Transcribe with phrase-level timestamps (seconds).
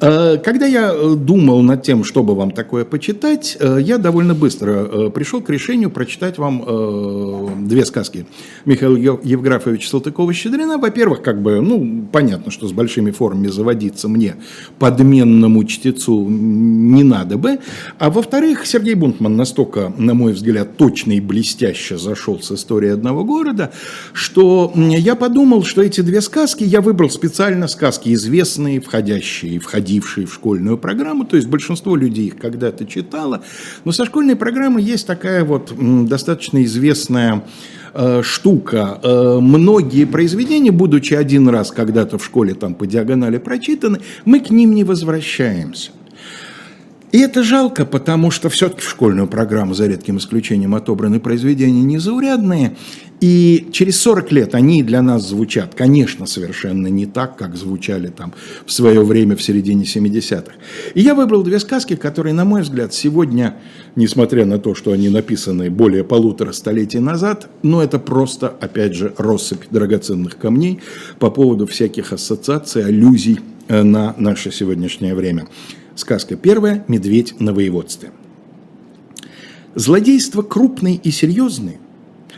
[0.00, 5.10] Э, когда я э, думал над тем, чтобы вам такое почитать, э, я довольно быстро
[5.10, 8.26] пришел к решению прочитать вам две сказки
[8.64, 10.78] Михаила Евграфовича Салтыкова-Щедрина.
[10.78, 14.36] Во-первых, как бы, ну, понятно, что с большими формами заводиться мне,
[14.78, 17.58] подменному чтецу, не надо бы.
[17.98, 23.24] А во-вторых, Сергей Бунтман настолько, на мой взгляд, точно и блестяще зашел с историей одного
[23.24, 23.72] города,
[24.12, 30.26] что я подумал, что эти две сказки, я выбрал специально сказки известные, входящие входящие входившие
[30.26, 33.42] в школьную программу, то есть большинство людей их когда-то читало,
[33.84, 35.72] но со школьной программы есть такая вот
[36.06, 37.44] достаточно известная
[37.94, 38.98] э, штука.
[39.02, 44.50] Э, многие произведения, будучи один раз когда-то в школе там по диагонали прочитаны, мы к
[44.50, 45.90] ним не возвращаемся.
[47.12, 52.76] И это жалко, потому что все-таки в школьную программу, за редким исключением, отобраны произведения незаурядные,
[53.20, 58.34] и через 40 лет они для нас звучат, конечно, совершенно не так, как звучали там
[58.66, 60.52] в свое время в середине 70-х.
[60.94, 63.56] И я выбрал две сказки, которые, на мой взгляд, сегодня,
[63.94, 69.14] несмотря на то, что они написаны более полутора столетий назад, но это просто, опять же,
[69.16, 70.80] россыпь драгоценных камней
[71.18, 75.46] по поводу всяких ассоциаций, аллюзий э, на наше сегодняшнее время.
[75.96, 78.12] Сказка первая «Медведь на воеводстве».
[79.74, 81.78] Злодейства крупные и серьезные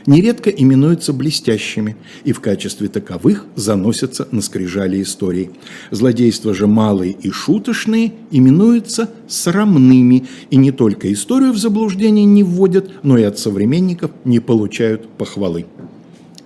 [0.06, 5.50] нередко именуются блестящими и в качестве таковых заносятся на скрижали истории.
[5.90, 12.90] Злодейства же малые и шуточные именуются срамными и не только историю в заблуждение не вводят,
[13.02, 15.66] но и от современников не получают похвалы.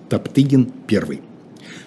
[0.08, 1.20] Топтыгин первый.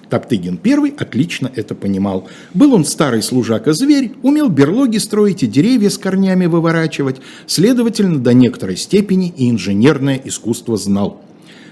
[0.09, 2.28] Топтыгин первый отлично это понимал.
[2.53, 7.17] Был он старый служака-зверь, умел берлоги строить и деревья с корнями выворачивать,
[7.48, 11.22] следовательно, до некоторой степени и инженерное искусство знал.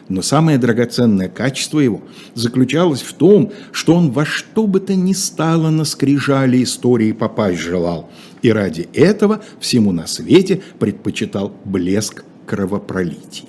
[0.09, 2.01] Но самое драгоценное качество его
[2.33, 7.59] заключалось в том, что он во что бы то ни стало на скрижали истории попасть
[7.59, 8.09] желал.
[8.41, 13.47] И ради этого всему на свете предпочитал блеск кровопролитий.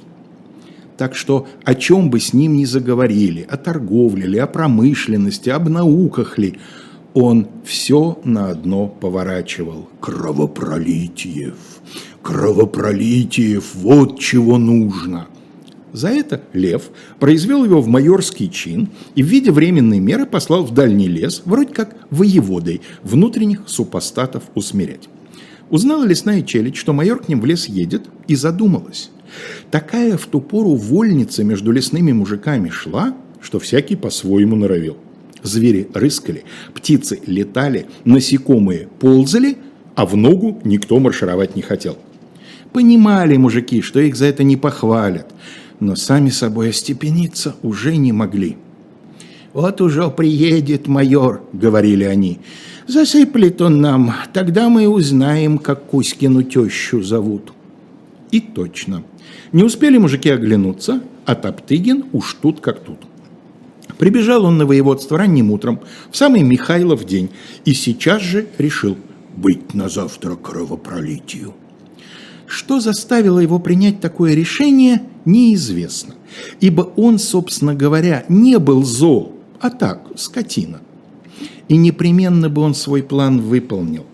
[0.96, 5.68] Так что о чем бы с ним ни заговорили, о торговле ли, о промышленности, об
[5.68, 6.58] науках ли,
[7.14, 9.88] он все на одно поворачивал.
[10.00, 11.54] Кровопролитиев,
[12.22, 15.28] кровопролитиев, вот чего нужно–
[15.94, 16.90] за это Лев
[17.20, 21.72] произвел его в майорский чин и в виде временной меры послал в дальний лес, вроде
[21.72, 25.08] как воеводой, внутренних супостатов усмирять.
[25.74, 29.10] Узнала лесная челядь, что майор к ним в лес едет, и задумалась.
[29.72, 34.96] Такая в ту пору вольница между лесными мужиками шла, что всякий по-своему норовил.
[35.42, 39.56] Звери рыскали, птицы летали, насекомые ползали,
[39.96, 41.98] а в ногу никто маршировать не хотел.
[42.72, 45.34] Понимали мужики, что их за это не похвалят,
[45.80, 48.58] но сами собой остепениться уже не могли.
[49.52, 52.38] «Вот уже приедет майор»,— говорили они.
[52.86, 57.52] «Засыплет он нам, тогда мы узнаем, как Кузькину тещу зовут».
[58.30, 59.04] И точно.
[59.52, 62.98] Не успели мужики оглянуться, а Топтыгин уж тут как тут.
[63.98, 65.80] Прибежал он на воеводство ранним утром,
[66.10, 67.30] в самый Михайлов день,
[67.64, 68.96] и сейчас же решил
[69.36, 71.54] быть на завтра кровопролитию.
[72.46, 76.14] Что заставило его принять такое решение, неизвестно,
[76.60, 80.80] ибо он, собственно говоря, не был зол, а так, скотина.
[81.68, 84.04] И непременно бы он свой план выполнил,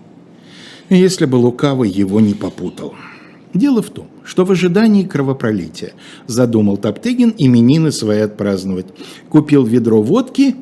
[0.89, 2.95] если бы лукавый его не попутал.
[3.53, 5.93] Дело в том, что в ожидании кровопролития
[6.27, 8.87] задумал Топтыгин именины свои отпраздновать.
[9.29, 10.55] Купил ведро водки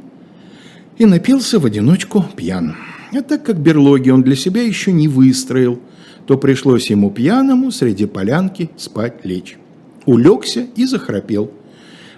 [0.97, 2.77] и напился в одиночку пьян.
[3.13, 5.81] А так как берлоги он для себя еще не выстроил,
[6.27, 9.59] то пришлось ему пьяному среди полянки спать лечь.
[10.07, 11.51] Улегся и захрапел.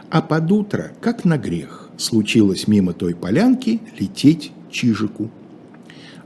[0.08, 5.30] А под утро, как на грех, случилось мимо той полянки лететь чижику.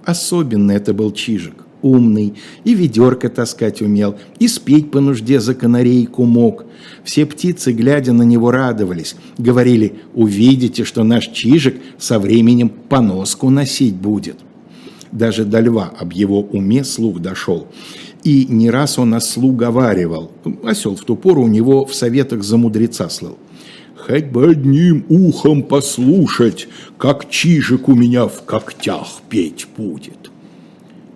[0.04, 6.24] Особенно это был чижик, умный, и ведерко таскать умел, и спеть по нужде за канарейку
[6.24, 6.66] мог.
[7.04, 13.94] Все птицы, глядя на него, радовались, говорили, увидите, что наш чижик со временем поноску носить
[13.94, 14.36] будет
[15.14, 17.68] даже до льва об его уме слух дошел.
[18.24, 20.32] И не раз он ослу говаривал.
[20.64, 23.38] Осел в ту пору у него в советах за мудреца слыл.
[23.96, 26.68] Хоть бы одним ухом послушать,
[26.98, 30.30] как чижик у меня в когтях петь будет.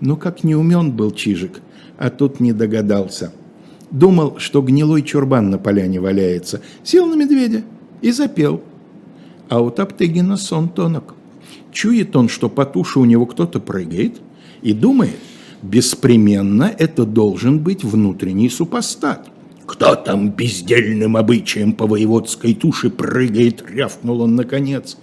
[0.01, 1.61] Но как не умен был чижик,
[1.99, 3.33] а тут не догадался.
[3.91, 6.61] Думал, что гнилой чурбан на поляне валяется.
[6.85, 7.63] Сел на медведя
[8.01, 8.63] и запел.
[9.49, 11.15] А у Топтыгина сон тонок.
[11.73, 14.21] Чует он, что по туше у него кто-то прыгает,
[14.63, 15.17] и думает,
[15.63, 19.29] беспременно это должен быть внутренний супостат.
[19.79, 24.99] «Кто там бездельным обычаем по воеводской туше прыгает?»— рявкнул он наконец.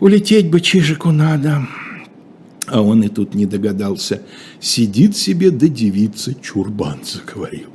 [0.00, 1.68] «Улететь бы Чижику надо.
[2.66, 4.22] А он и тут не догадался.
[4.58, 7.68] Сидит себе да девица чурбан заговорил.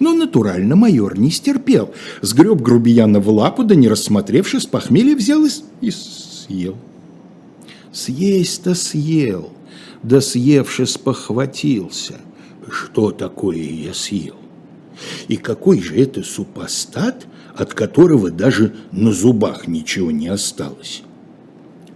[0.00, 1.94] Но натурально майор не стерпел.
[2.20, 6.76] Сгреб грубияна в лапу, да не рассмотревшись, с похмелья взял и, и съел.
[7.90, 9.50] Съесть-то съел,
[10.02, 12.16] да съевшись похватился.
[12.70, 14.34] Что такое я съел?
[15.28, 21.02] И какой же это супостат, от которого даже на зубах ничего не осталось?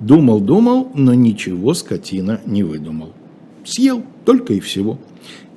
[0.00, 3.12] Думал-думал, но ничего скотина не выдумал.
[3.64, 4.98] Съел только и всего.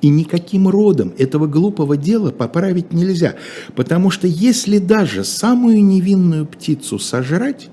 [0.02, 3.36] И никаким родом этого глупого дела поправить нельзя,
[3.74, 7.70] потому что если даже самую невинную птицу сожрать,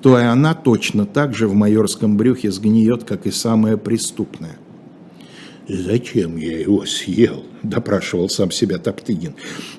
[0.00, 4.56] то и она точно так же в майорском брюхе сгниет, как и самая преступная.
[5.72, 9.34] «Зачем я его съел?»– допрашивал сам себя Топтыгин.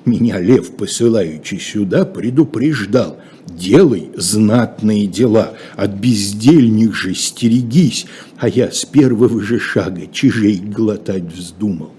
[0.06, 3.18] «Меня лев, посылающий сюда, предупреждал.
[3.46, 8.06] Делай знатные дела, от бездельных же стерегись,
[8.38, 11.90] а я с первого же шага чижей глотать вздумал.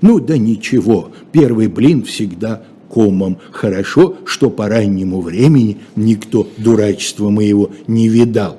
[0.00, 3.38] Ну да ничего, первый блин всегда комом.
[3.52, 8.58] Хорошо, что по раннему времени никто дурачества моего не видал.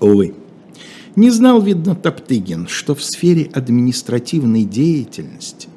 [0.00, 0.34] Ой,
[1.16, 5.68] не знал, видно, Топтыгин, что в сфере административной деятельности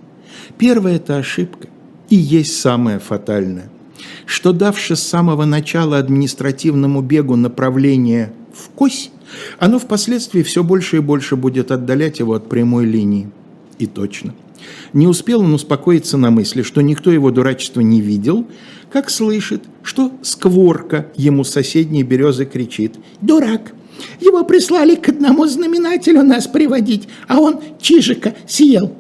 [0.58, 1.68] первая это ошибка
[2.10, 3.70] и есть самая фатальная,
[4.26, 9.12] что давши с самого начала административному бегу направление в кось,
[9.60, 13.30] оно впоследствии все больше и больше будет отдалять его от прямой линии.
[13.78, 14.34] И точно.
[14.94, 18.48] Не успел он успокоиться на мысли, что никто его дурачества не видел,
[18.92, 23.74] как слышит, что скворка ему соседней березы кричит «Дурак!
[24.20, 28.94] Его прислали к одному знаменателю нас приводить, а он чижика съел».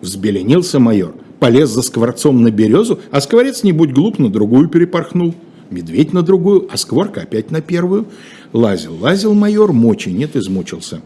[0.00, 5.34] Взбеленился майор, полез за скворцом на березу, а скворец, не будь глуп, на другую перепорхнул.
[5.70, 8.06] Медведь на другую, а скворка опять на первую.
[8.52, 11.00] Лазил, лазил майор, мочи нет, измучился.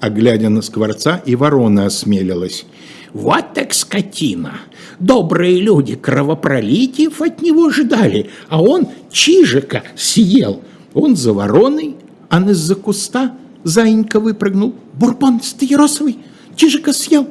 [0.00, 2.66] А глядя на скворца, и ворона осмелилась.
[3.14, 4.60] «Вот так скотина!
[5.00, 10.60] Добрые люди кровопролитиев от него ждали, а он чижика съел.
[10.92, 11.96] Он за вороной,
[12.28, 14.74] а из-за куста заинька выпрыгнул.
[14.94, 16.18] Бурбон стаеросовый,
[16.56, 17.28] чижика съел.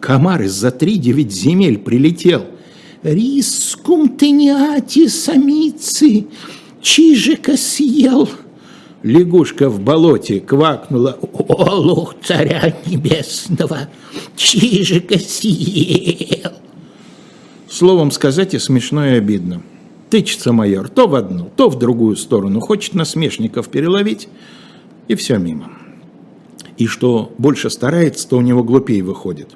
[0.00, 2.46] Комар из-за три девять земель прилетел.
[3.02, 6.26] Рискум ты не ати самицы,
[6.80, 8.28] чижика съел.
[9.02, 11.18] Лягушка в болоте квакнула.
[11.48, 13.88] Олух царя небесного,
[14.36, 16.52] чижика съел.
[17.70, 19.62] Словом сказать и смешно и обидно.
[20.10, 24.28] Тычется майор то в одну, то в другую сторону, хочет насмешников переловить,
[25.06, 25.70] и все мимо.
[26.78, 29.50] И что больше старается, то у него глупее выходит.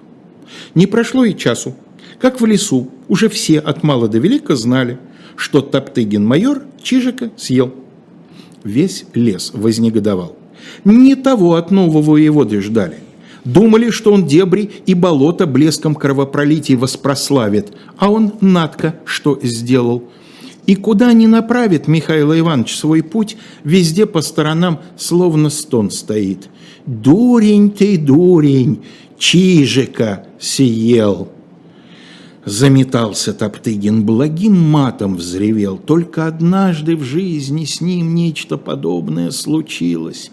[0.75, 1.75] Не прошло и часу,
[2.19, 4.99] как в лесу уже все от мала до велика знали,
[5.37, 7.73] что Топтыгин майор Чижика съел.
[8.63, 10.37] Весь лес вознегодовал.
[10.85, 12.99] Не того от нового воеводы ждали.
[13.45, 20.05] Думали, что он дебри и болото блеском кровопролитий воспрославит, а он надко что сделал–
[20.67, 26.49] и куда ни направит Михаил Иванович свой путь, везде по сторонам словно стон стоит.
[26.87, 28.82] «Дурень ты, дурень,
[29.19, 31.29] чижика съел!»
[32.44, 35.79] Заметался Топтыгин, благим матом взревел.
[35.79, 40.32] Только однажды в жизни с ним нечто подобное случилось.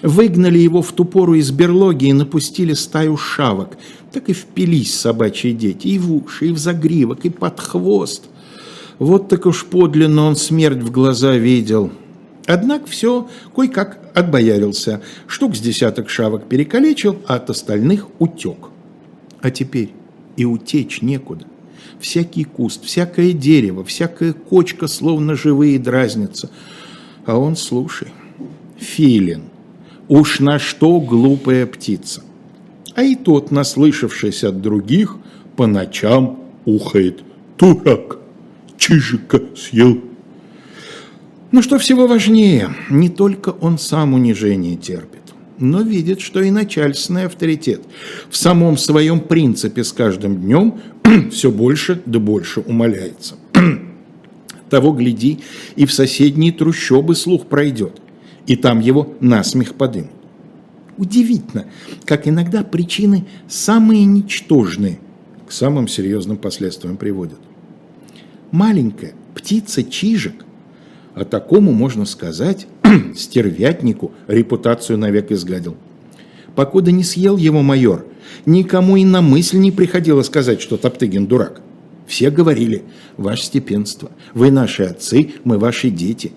[0.00, 3.78] Выгнали его в ту пору из берлоги и напустили стаю шавок.
[4.12, 8.24] Так и впились собачьи дети и в уши, и в загривок, и под хвост.
[9.00, 11.90] Вот так уж подлинно он смерть в глаза видел.
[12.46, 15.00] Однако все кое-как отбоярился.
[15.26, 18.68] Штук с десяток шавок перекалечил, а от остальных утек.
[19.40, 19.92] А теперь
[20.36, 21.46] и утечь некуда.
[21.98, 26.50] Всякий куст, всякое дерево, всякая кочка словно живые дразнятся.
[27.24, 28.08] А он, слушай,
[28.76, 29.44] филин,
[30.08, 32.22] уж на что глупая птица.
[32.94, 35.16] А и тот, наслышавшись от других,
[35.56, 37.22] по ночам ухает.
[37.58, 38.19] Дурак!
[38.80, 40.02] Чижика съел.
[41.52, 45.20] Но что всего важнее, не только он сам унижение терпит,
[45.58, 47.82] но видит, что и начальственный авторитет
[48.30, 50.80] в самом своем принципе с каждым днем
[51.30, 53.36] все больше да больше умаляется.
[54.70, 55.40] Того гляди,
[55.76, 58.00] и в соседние трущобы слух пройдет,
[58.46, 60.12] и там его насмех подымут.
[60.96, 61.66] Удивительно,
[62.04, 65.00] как иногда причины самые ничтожные
[65.46, 67.40] к самым серьезным последствиям приводят
[68.50, 70.44] маленькая птица чижик.
[71.14, 72.66] А такому, можно сказать,
[73.16, 75.76] стервятнику репутацию навек изгадил.
[76.54, 78.06] Покуда не съел его майор,
[78.46, 81.60] никому и на мысль не приходило сказать, что Топтыгин дурак.
[82.06, 82.82] Все говорили,
[83.16, 86.32] ваше степенство, вы наши отцы, мы ваши дети.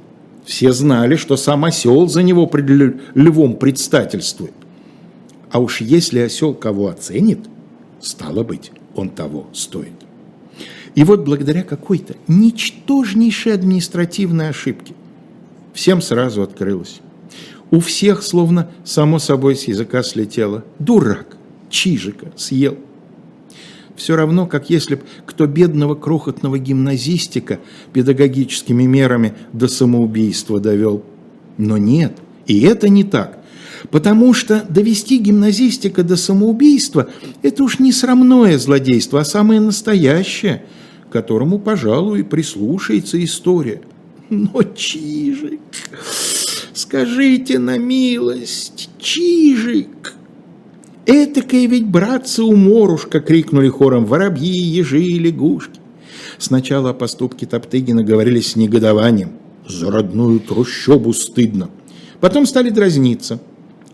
[0.46, 4.53] Все знали, что сам осел за него пред львом предстательствует.
[5.51, 7.39] А уж если осел кого оценит,
[8.01, 10.02] стало быть, он того стоит.
[10.95, 14.93] И вот благодаря какой-то ничтожнейшей административной ошибке
[15.73, 17.01] всем сразу открылось.
[17.71, 20.63] У всех словно само собой с языка слетело.
[20.77, 21.38] Дурак,
[21.69, 22.77] чижика съел.
[23.95, 27.59] Все равно, как если б кто бедного крохотного гимназистика
[27.91, 31.03] педагогическими мерами до самоубийства довел.
[31.57, 32.13] Но нет,
[32.45, 33.39] и это не так.
[33.91, 37.09] Потому что довести гимназистика до самоубийства–
[37.41, 40.63] это уж не срамное злодейство, а самое настоящее,
[41.13, 43.82] которому, пожалуй, прислушается история.
[44.29, 45.62] Но Чижик,
[46.74, 50.15] скажите на милость, Чижик–
[51.05, 55.82] «Этакая ведь, братцы, уморушка!»— крикнули хором воробьи, ежи и лягушки.
[56.38, 59.34] Сначала о поступке Топтыгина говорили с негодованием.
[59.67, 61.70] «За родную трущобу стыдно!»
[62.22, 63.39] Потом стали дразниться.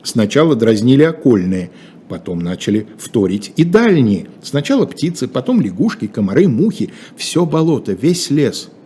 [0.04, 1.72] Сначала дразнили окольные,
[2.10, 4.28] потом начали вторить и дальние.
[4.44, 6.92] Сначала птицы, потом лягушки, комары, мухи.
[7.16, 8.70] Все болото, весь лес–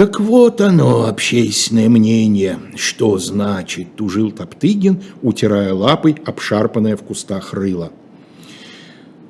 [0.00, 7.92] так вот оно, общественное мнение, что значит, тужил Топтыгин, утирая лапой обшарпанное в кустах рыло.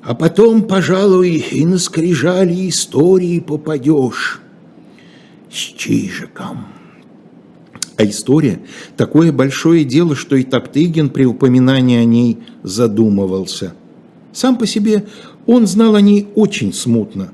[0.01, 4.39] А потом, пожалуй, и на скрижали истории попадешь
[5.51, 6.67] с Чижиком.
[8.01, 8.59] А история–
[8.97, 13.73] такое большое дело, что и Топтыгин при упоминании о ней задумывался.
[14.33, 15.05] Сам по себе
[15.45, 17.31] он знал о ней очень смутно,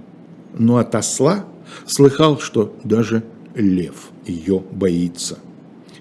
[0.57, 1.45] но от осла–
[1.86, 3.24] Слыхал, что даже
[3.55, 5.39] лев ее боится.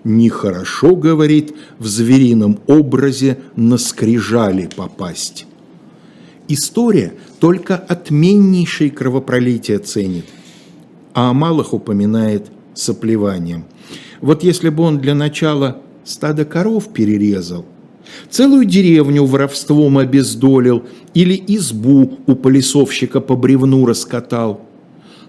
[0.02, 5.46] Нехорошо, говорит, в зверином образе на скрижали попасть.
[6.48, 10.26] История только отменнейшее кровопролитие ценит,
[11.14, 12.90] а о малых упоминает с.
[14.20, 17.64] Вот если бы он для начала стадо коров перерезал,
[18.30, 24.60] целую деревню воровством обездолил или избу у полисовщика по бревну раскатал–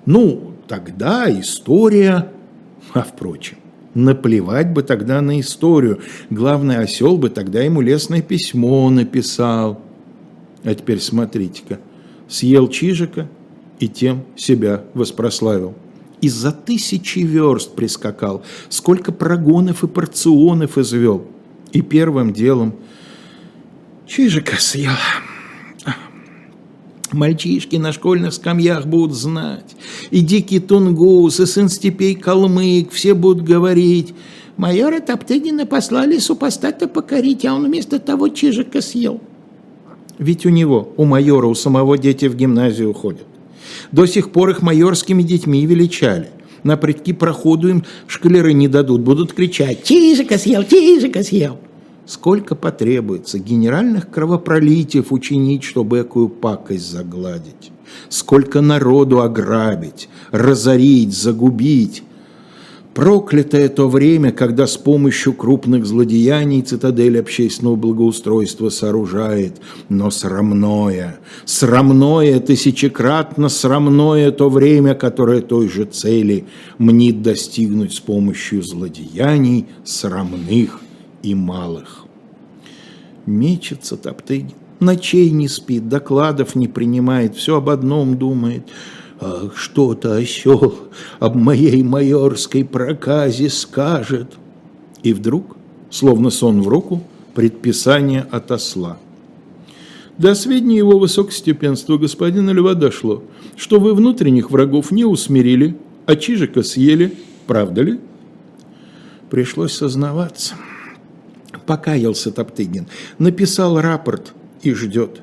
[0.07, 2.31] ну, тогда история...
[2.93, 3.57] А впрочем,
[3.93, 5.99] наплевать бы тогда на историю.
[6.29, 9.81] Главный осел бы тогда ему лесное письмо написал.
[10.63, 11.79] А теперь смотрите-ка,
[12.29, 13.27] съел чижика
[13.79, 15.75] и тем себя воспрославил.
[16.21, 21.25] Из-за тысячи верст прискакал, сколько прогонов и порционов извел.
[21.71, 22.75] И первым делом
[24.07, 24.91] чижика съел.
[27.11, 29.75] Мальчишки на школьных скамьях будут знать.
[30.11, 34.13] И дикий тунгус, и сын степей калмык, все будут говорить.
[34.57, 39.21] Майора Топтыгина послали супостата покорить, а он вместо того чижика съел.
[40.17, 43.27] Ведь у него, у майора, у самого дети в гимназию ходят.
[43.91, 46.29] До сих пор их майорскими детьми величали.
[46.63, 50.63] На предки проходу им шкалеры не дадут, будут кричать «Чижика съел!
[50.63, 51.57] Чижика съел!»
[52.07, 57.71] сколько потребуется генеральных кровопролитиев учинить, чтобы экую пакость загладить,
[58.09, 62.03] сколько народу ограбить, разорить, загубить.
[62.97, 72.39] Проклятое то время, когда с помощью крупных злодеяний цитадель общественного благоустройства сооружает, но срамное, срамное,
[72.39, 76.45] тысячекратно срамное то время, которое той же цели
[76.79, 80.81] мнит достигнуть с помощью злодеяний срамных
[81.21, 82.05] и малых.
[83.27, 88.63] Мечется Топтыгин, ночей не спит, докладов не принимает, все об одном думает.
[89.55, 90.75] Что-то осел
[91.19, 94.33] об моей майорской проказе скажет.
[95.03, 95.57] И вдруг,
[95.89, 98.97] словно сон в руку, предписание от осла.
[100.17, 103.23] До сведения его высокостепенства господина Льва дошло,
[103.55, 107.13] что вы внутренних врагов не усмирили, а Чижика съели,
[107.45, 107.99] правда ли?
[109.29, 110.55] Пришлось сознаваться
[111.67, 112.87] покаялся Топтыгин,
[113.19, 114.33] написал рапорт
[114.63, 115.21] и ждет.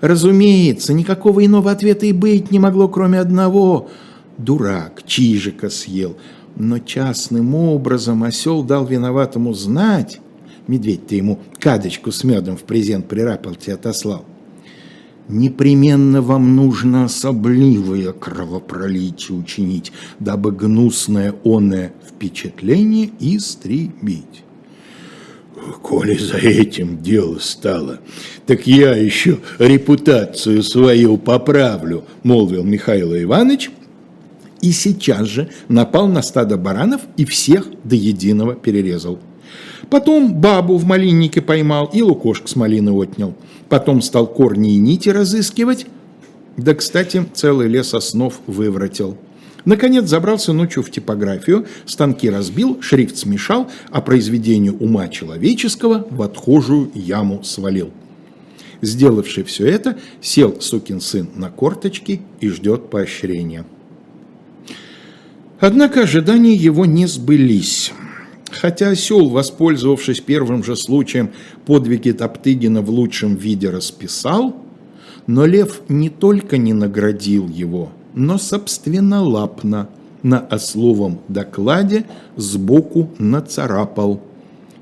[0.00, 3.88] Разумеется, никакого иного ответа и быть не могло, кроме одного.
[4.38, 6.16] Дурак, Чижика съел.
[6.56, 10.20] Но частным образом осел дал виноватому знать,
[10.66, 14.24] медведь-то ему кадочку с медом в презент при рапорте отослал,
[15.28, 24.45] непременно вам нужно особливое кровопролитие учинить, дабы гнусное оное впечатление истребить
[25.82, 28.00] коли за этим дело стало,
[28.46, 33.70] так я еще репутацию свою поправлю, молвил Михаил Иванович,
[34.60, 39.18] и сейчас же напал на стадо баранов и всех до единого перерезал.
[39.90, 43.34] Потом бабу в малиннике поймал и лукошек с малины отнял.
[43.68, 45.86] Потом стал корни и нити разыскивать.
[46.56, 49.16] Да, кстати, целый лес основ выворотил.
[49.66, 56.90] Наконец забрался ночью в типографию, станки разбил, шрифт смешал, а произведение ума человеческого в отхожую
[56.94, 57.90] яму свалил.
[58.80, 63.66] Сделавший все это, сел сукин сын на корточки и ждет поощрения.
[65.58, 67.92] Однако ожидания его не сбылись.
[68.52, 71.32] Хотя осел, воспользовавшись первым же случаем,
[71.64, 74.56] подвиги Топтыгина в лучшем виде расписал,
[75.26, 79.88] но лев не только не наградил его, но собственнолапно
[80.22, 84.20] на ословом докладе сбоку нацарапал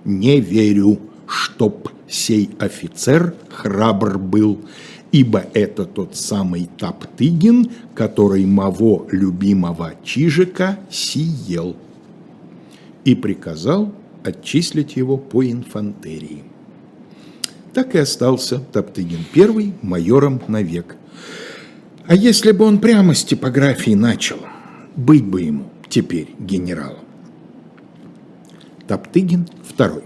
[0.05, 4.61] «Не верю, чтоб сей офицер храбр был,
[5.13, 11.77] ибо это тот самый Топтыгин, который моего любимого Чижика съел»
[13.05, 16.45] и приказал отчислить его по инфантерии.
[17.75, 20.97] Так и остался Топтыгин I майором навек.
[22.07, 24.39] А если бы он прямо с типографии начал,
[24.97, 27.05] быть бы ему теперь генералом.
[28.87, 30.03] Топтыгин II.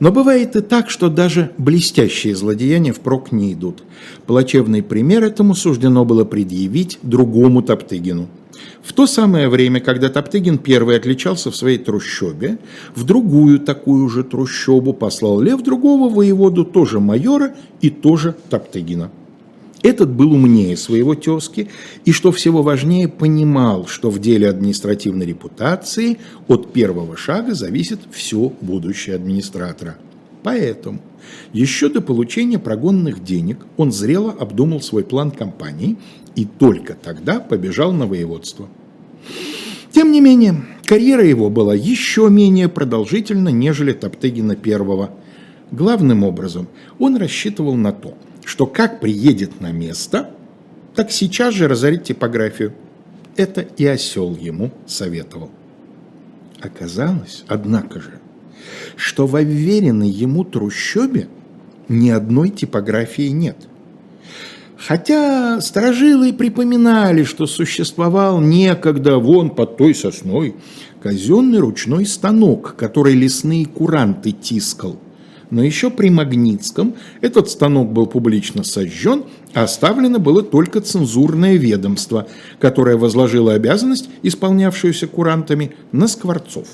[0.00, 3.84] Но бывает и так, что даже блестящие злодеяния впрок не идут.
[4.26, 8.28] Плачевный пример этому суждено было предъявить другому Топтыгину–
[8.82, 12.58] в то самое время, когда Топтыгин первый отличался в своей трущобе,
[12.94, 19.10] в другую такую же трущобу послал Лев другого воеводу, тоже майора и тоже Топтыгина.
[19.82, 21.68] Этот был умнее своего тезки
[22.04, 26.18] и, что всего важнее, понимал, что в деле административной репутации
[26.48, 29.96] от первого шага зависит все будущее администратора.
[30.42, 31.00] Поэтому
[31.52, 35.96] еще до получения прогонных денег он зрело обдумал свой план кампании
[36.36, 38.68] и только тогда побежал на воеводство.
[39.92, 45.10] Тем не менее, карьера его была еще менее продолжительна, нежели Топтыгина первого.
[45.72, 46.68] Главным образом
[46.98, 50.30] он рассчитывал на то, что как приедет на место,
[50.94, 52.74] так сейчас же разорит типографию.
[53.36, 55.50] Это и осел ему советовал.
[56.60, 58.18] Оказалось, однако же,
[58.96, 61.28] что в уверенной ему трущобе
[61.88, 63.56] ни одной типографии нет.
[64.76, 70.54] Хотя сторожилы припоминали, что существовал некогда вон под той сосной
[71.02, 74.98] казенный ручной станок, который лесные куранты тискал.
[75.50, 82.28] Но еще при Магнитском этот станок был публично сожжен, а оставлено было только цензурное ведомство,
[82.58, 86.68] которое возложило обязанность, исполнявшуюся курантами, на скворцов.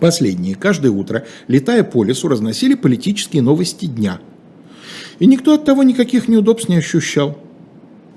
[0.00, 4.20] Последние каждое утро, летая по лесу, разносили политические новости дня–
[5.18, 7.38] и никто от того никаких неудобств не ощущал.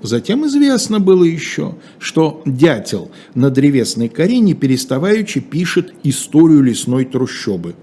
[0.02, 7.74] Затем известно было еще, что дятел на древесной коре не переставаючи пишет историю лесной трущобы.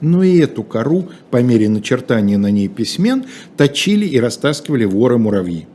[0.00, 3.24] Но и эту кору, по мере начертания на ней письмен,
[3.56, 5.66] точили и растаскивали воры-муравьи.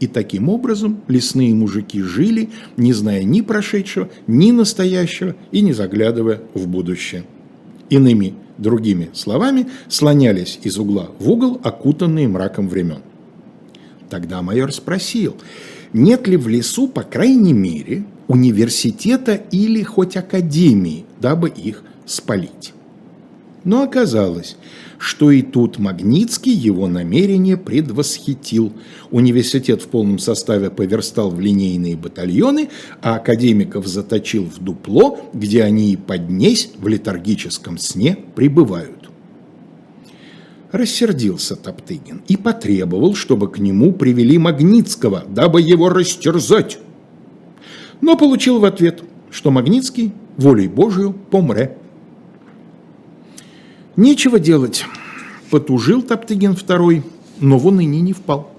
[0.00, 6.42] И таким образом лесные мужики жили, не зная ни прошедшего, ни настоящего и не заглядывая
[6.52, 7.24] в будущее.
[7.88, 13.00] Иными Другими словами, слонялись из угла в угол, окутанные мраком времен.
[14.08, 15.36] Тогда майор спросил,
[15.92, 22.73] нет ли в лесу, по крайней мере, университета или хоть академии, дабы их спалить.
[23.64, 24.56] Но оказалось,
[24.98, 28.72] что и тут Магнитский его намерение предвосхитил.
[29.10, 32.68] Университет в полном составе поверстал в линейные батальоны,
[33.00, 39.10] а академиков заточил в дупло, где они и поднесь в летаргическом сне пребывают.
[40.70, 46.78] Рассердился Топтыгин и потребовал, чтобы к нему привели Магнитского, дабы его растерзать.
[48.00, 51.78] Но получил в ответ, что Магнитский волей Божию помре.
[53.96, 54.84] Нечего делать.
[55.50, 57.04] Потужил Топтыгин второй,
[57.38, 58.50] но вон и не впал.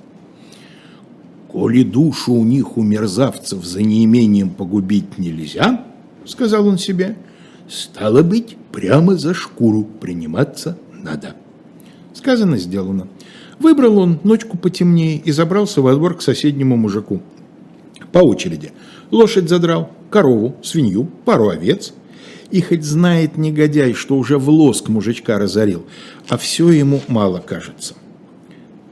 [1.49, 5.85] «Коли душу у них, у мерзавцев, за неимением погубить нельзя,—
[6.25, 7.17] сказал он себе,—
[7.69, 11.35] стало быть, прямо за шкуру приниматься надо».
[12.13, 13.07] Сказано, сделано.
[13.59, 17.21] Выбрал он ночку потемнее и забрался во двор к соседнему мужику.
[18.11, 18.71] По очереди.
[19.11, 21.93] Лошадь задрал, корову, свинью, пару овец—
[22.55, 25.85] и хоть знает негодяй, что уже в лоск мужичка разорил,
[26.29, 27.95] а все ему мало кажется.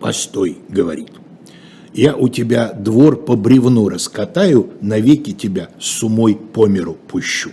[0.02, 1.12] «Постой»,— говорит,—
[1.94, 7.52] «я у тебя двор по бревну раскатаю, навеки тебя с умой по миру пущу».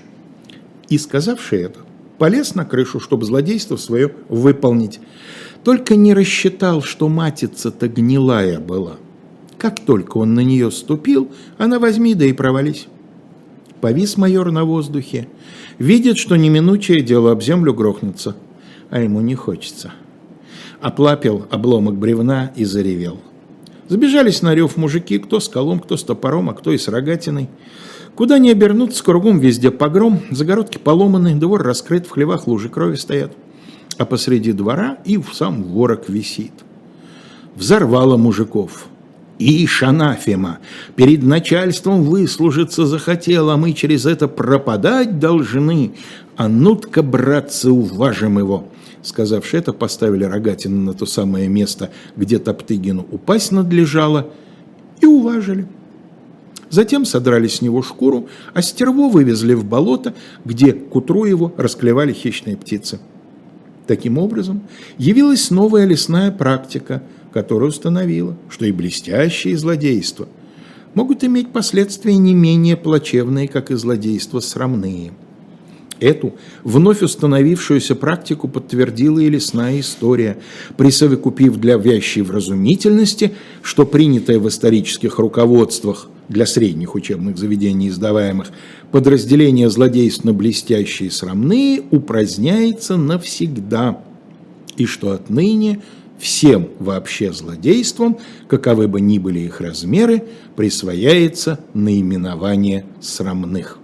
[0.89, 1.79] И, сказавши это,
[2.19, 4.99] полез на крышу, чтобы злодейство свое выполнить.
[5.63, 8.97] Только не рассчитал, что матица-то гнилая была.
[9.59, 12.89] Как только он на нее ступил, она возьми да и провались.
[13.81, 15.29] Повис майор на воздухе,
[15.79, 18.37] видит, что неминучее дело об землю грохнется,
[18.91, 19.93] а ему не хочется.
[20.83, 23.21] Оплапил обломок бревна и заревел.
[23.89, 27.49] Забежались на рев мужики, кто с колом, кто с топором, а кто и с рогатиной.
[28.15, 33.33] Куда ни обернуться, кругом везде погром, загородки поломаны, двор раскрыт, в хлевах лужи крови стоят.
[33.97, 36.53] А посреди двора и в сам ворог висит.
[37.55, 38.87] Взорвало мужиков.
[39.41, 40.59] Ишь, анафема,
[40.97, 45.93] перед начальством выслужиться захотел, а мы через это пропадать должны.
[46.37, 48.69] А ну-ка, братцы, уважим его.
[49.03, 54.27] Сказавши это, поставили Рогатина на то самое место, где Топтыгину упасть надлежало,
[55.01, 55.67] и уважили.
[56.69, 60.13] Затем содрали с него шкуру, а стерво вывезли в болото,
[60.45, 63.01] где к утру его расклевали хищные птицы.
[63.87, 64.61] Таким образом,
[64.99, 70.29] явилась новая лесная практика, которая установила, что и блестящие злодейства
[70.95, 75.13] могут иметь последствия не менее плачевные, как и злодейства срамные–
[76.01, 80.39] Эту вновь установившуюся практику подтвердила и лесная история,
[80.79, 88.51] присовокупив для вящей вразумительности, что принятое в исторических руководствах для средних учебных заведений издаваемых
[88.91, 94.03] подразделение злодейств на блестящие и срамные упраздняется навсегда,
[94.77, 95.83] и что отныне
[96.21, 103.79] всем вообще злодействам, каковы бы ни были их размеры, присвояется наименование срамных.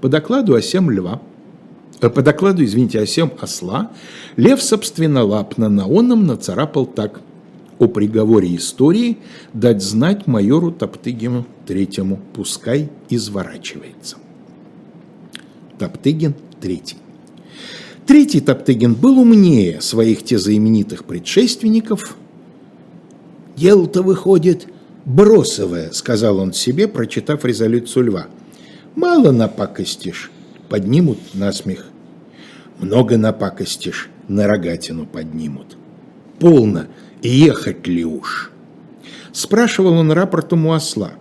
[0.00, 1.20] По докладу о сем льва,
[2.00, 3.90] э, по докладу, извините, о сем осла,
[4.36, 7.20] лев собственнолапно на оном нацарапал так
[7.78, 9.18] о приговоре истории
[9.52, 14.18] дать знать майору Топтыгину третьему, пускай изворачивается.
[15.78, 16.98] Топтыгин третий.
[18.06, 22.16] Третий Топтыгин был умнее своих тезаименитых предшественников.
[23.56, 24.66] «Дело-то выходит
[25.04, 28.26] бросовое»,— сказал он себе, прочитав резолюцию льва–
[28.94, 30.30] Мало напакостишь,
[30.68, 31.86] поднимут на смех.
[32.78, 35.78] Много напакостишь, на рогатину поднимут.
[36.38, 36.86] Полно,
[37.22, 38.50] ехать ли уж?
[39.32, 41.12] Спрашивал он рапортом у осла.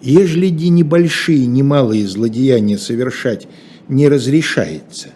[0.00, 3.48] Ежели де небольшие, немалые злодеяния совершать
[3.88, 5.08] не разрешается,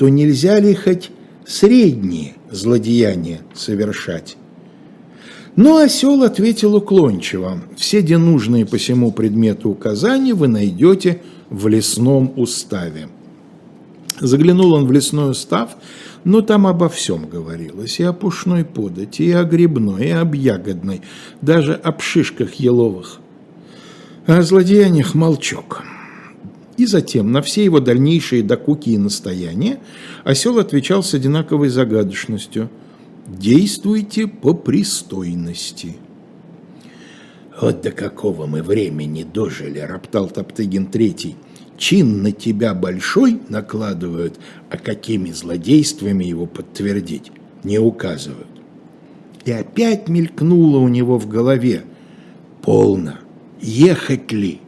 [0.00, 1.10] то нельзя ли хоть
[1.46, 4.38] средние злодеяния совершать?
[5.56, 7.60] Но осел ответил уклончиво.
[7.76, 13.10] Все денужные по всему предмету указания вы найдете в лесном уставе.
[14.20, 15.76] Заглянул он в лесной устав,
[16.24, 18.00] но там обо всем говорилось.
[18.00, 21.02] И о пушной подати, и о грибной, и об ягодной,
[21.42, 23.20] даже об шишках еловых.
[24.24, 25.82] О злодеяниях молчок.
[26.80, 29.80] И затем на все его дальнейшие докуки и настояния
[30.24, 32.70] осел отвечал с одинаковой загадочностью–
[33.28, 35.96] действуйте по пристойности.
[37.60, 41.36] Вот до какого мы времени дожили, роптал Топтыгин Третий.
[41.76, 44.40] Чин на тебя большой накладывают,
[44.70, 47.30] а какими злодействами его подтвердить
[47.62, 48.48] не указывают.
[49.44, 51.82] И опять мелькнуло у него в голове.
[52.62, 53.18] Полно.
[53.60, 54.62] Ехать ли?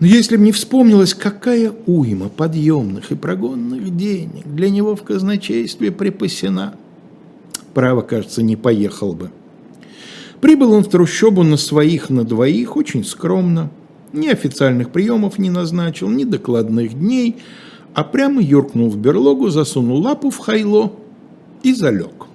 [0.00, 5.90] Но если бы не вспомнилось, какая уйма подъемных и прогонных денег для него в казначействе
[5.90, 6.74] припасена–
[7.78, 9.30] право, кажется, не поехал бы.
[10.40, 13.70] Прибыл он в трущобу на своих, на двоих, очень скромно.
[14.12, 17.36] Ни официальных приемов не назначил, ни докладных дней,
[17.94, 20.92] а прямо юркнул в берлогу, засунул лапу в хайло
[21.62, 22.26] и залег.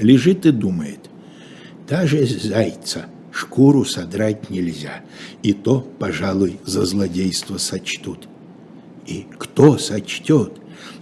[0.00, 1.10] Лежит и думает.
[1.86, 3.04] Даже зайца
[3.38, 5.02] шкуру содрать нельзя,
[5.42, 8.28] и то, пожалуй, за злодейство сочтут.
[9.06, 10.52] И кто сочтет?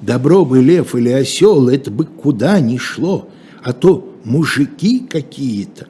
[0.01, 3.29] Добро бы лев или осел, это бы куда ни шло
[3.67, 5.89] а то мужики какие-то,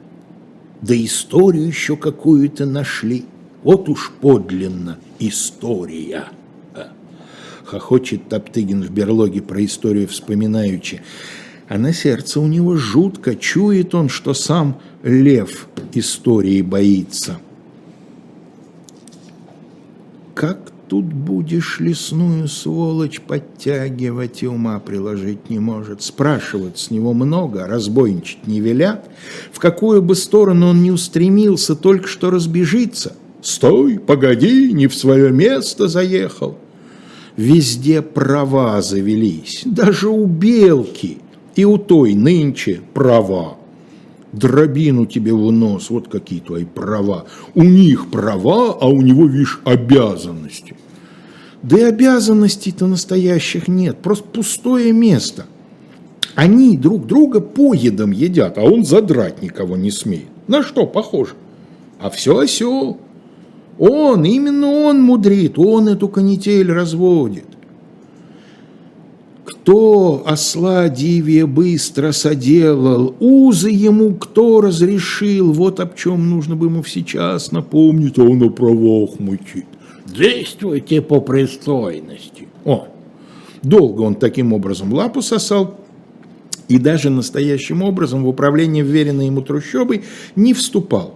[0.81, 3.25] да историю еще какую-то нашли.
[3.61, 6.25] Вот уж подлинно история.
[7.65, 11.03] Хохочет Топтыгин в берлоге про историю вспоминаючи.
[11.67, 17.39] А на сердце у него жутко чует он, что сам лев истории боится.
[20.33, 26.01] Как Тут будешь лесную сволочь подтягивать и ума приложить не может.
[26.01, 29.09] Спрашивать с него много, разбойничать не велят.
[29.51, 33.17] В какую бы сторону он ни устремился, только что разбежится.
[33.41, 36.57] Стой, погоди, не в свое место заехал.
[37.35, 41.17] Везде права завелись, даже у белки
[41.57, 43.57] и у той нынче права
[44.31, 47.25] дробину тебе в нос, вот какие твои права.
[47.55, 50.75] У них права, а у него, видишь, обязанности.
[51.63, 55.45] Да и обязанностей-то настоящих нет, просто пустое место.
[56.35, 60.27] Они друг друга поедом едят, а он задрать никого не смеет.
[60.47, 61.33] На что похоже?
[61.99, 62.97] А все осел.
[63.79, 67.45] Он, именно он мудрит, он эту канитель разводит.
[69.47, 76.83] Кто осла дивие быстро соделал, узы ему кто разрешил, вот об чем нужно бы ему
[76.83, 79.63] сейчас напомнить, а он на правах мучит.
[80.05, 82.49] Действуйте по пристойности.
[82.65, 82.89] О,
[83.61, 85.79] долго он таким образом лапу сосал,
[86.67, 90.03] и даже настоящим образом в управление вверенной ему трущобой
[90.35, 91.15] не вступал.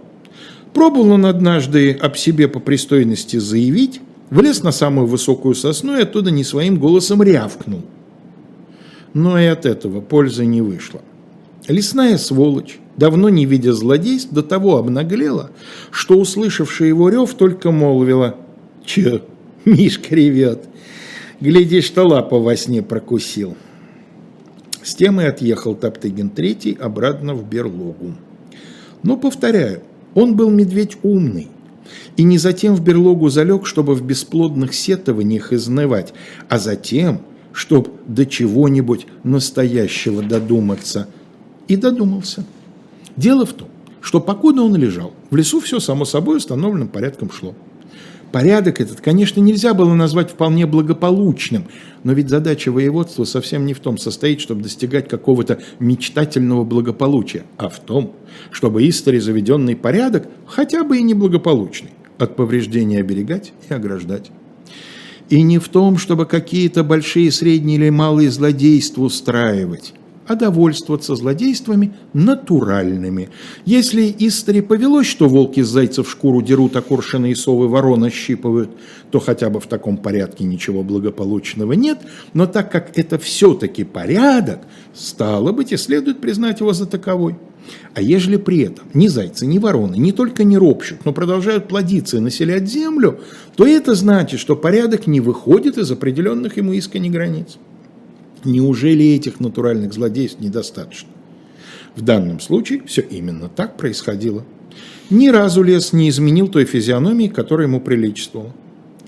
[0.74, 6.32] Пробовал он однажды об себе по пристойности заявить, влез на самую высокую сосну и оттуда
[6.32, 7.82] не своим голосом рявкнул.
[9.14, 11.02] Но и от этого пользы не вышло.
[11.68, 15.52] Лесная сволочь, давно не видя злодейств, до того обнаглела,
[15.92, 18.38] что, услышавшая его рев, только молвила
[18.86, 19.24] «Че,
[19.66, 20.66] Мишка ревет,
[21.40, 23.56] гляди, что лапа во сне прокусил».
[24.82, 28.16] С тем и отъехал Топтыгин третий обратно в берлогу.
[29.04, 29.84] Но, повторяю,
[30.16, 31.50] он был медведь умный,
[32.18, 36.14] и не затем в берлогу залег, чтобы в бесплодных сетованиях изнывать,
[36.50, 37.22] а затем,
[37.54, 41.08] чтобы до чего-нибудь настоящего додуматься.
[41.68, 42.46] И додумался.
[43.16, 43.70] Дело в том,
[44.02, 47.56] что покуда он лежал, в лесу все само собой установленным порядком шло.
[48.32, 51.66] Порядок этот, конечно, нельзя было назвать вполне благополучным,
[52.04, 57.68] но ведь задача воеводства совсем не в том состоит, чтобы достигать какого-то мечтательного благополучия, а
[57.68, 58.14] в том,
[58.50, 64.32] чтобы истори заведенный порядок, хотя бы и неблагополучный, от повреждения оберегать и ограждать.
[65.32, 69.94] И не в том, чтобы какие-то большие, средние или малые злодейства устраивать,
[70.28, 73.30] а довольствоваться злодействами натуральными.
[73.64, 78.72] Если истори повелось, что волки с зайцев шкуру дерут, а коршины и совы ворона щипывают,
[79.10, 82.00] то хотя бы в таком порядке ничего благополучного нет,
[82.34, 84.60] но так как это все-таки порядок,
[84.94, 87.38] стало быть, и следует признать его за таковой.
[87.94, 92.18] А ежели при этом ни зайцы, ни вороны не только не ропщут, но продолжают плодиться
[92.18, 93.20] и населять землю,
[93.56, 97.58] то это значит, что порядок не выходит из определенных ему искренних границ.
[98.44, 101.10] Неужели этих натуральных злодейств недостаточно?
[101.96, 104.44] В данном случае все именно так происходило.
[105.10, 108.54] Ни разу лес не изменил той физиономии, которая ему приличествовала.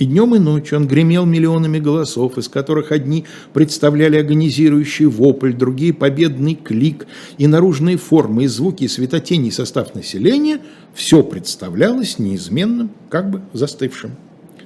[0.04, 5.94] И днем, и ночью он гремел миллионами голосов, из которых одни представляли агонизирующий вопль, другие–
[5.94, 10.60] победный клик, и наружные формы, и звуки, и светотени, и состав населения–
[10.94, 14.12] все представлялось неизменным, как бы застывшим.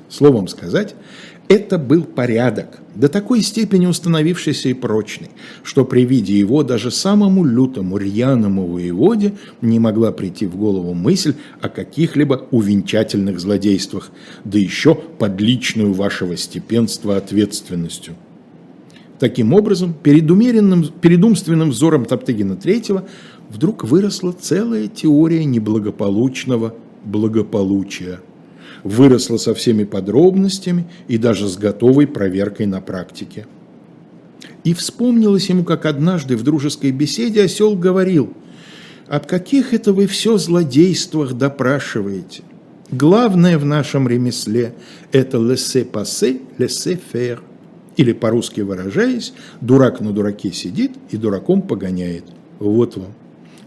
[0.10, 0.95] Словом сказать,
[1.49, 5.29] это был порядок, до такой степени установившийся и прочный,
[5.63, 11.36] что при виде его даже самому лютому, рьяному воеводе не могла прийти в голову мысль
[11.62, 14.12] о каких-либо увенчательных злодействах,
[14.43, 18.15] да еще под личную вашего степенства ответственностью.
[19.19, 23.07] Таким образом, перед, умеренным, перед умственным взором Топтыгина III
[23.49, 28.19] вдруг выросла целая теория неблагополучного благополучия–
[28.84, 33.47] выросла со всеми подробностями и даже с готовой проверкой на практике.
[34.63, 38.34] И вспомнилось ему, как однажды в дружеской беседе осел говорил,
[39.08, 42.43] «Об каких это вы все злодействах допрашиваете?
[42.91, 44.73] Главное в нашем ремесле–
[45.12, 47.39] это «laissez-passer, laissez-faire».
[47.97, 52.25] Или, по-русски выражаясь, дурак на дураке сидит и дураком погоняет.
[52.60, 53.13] Вот вам.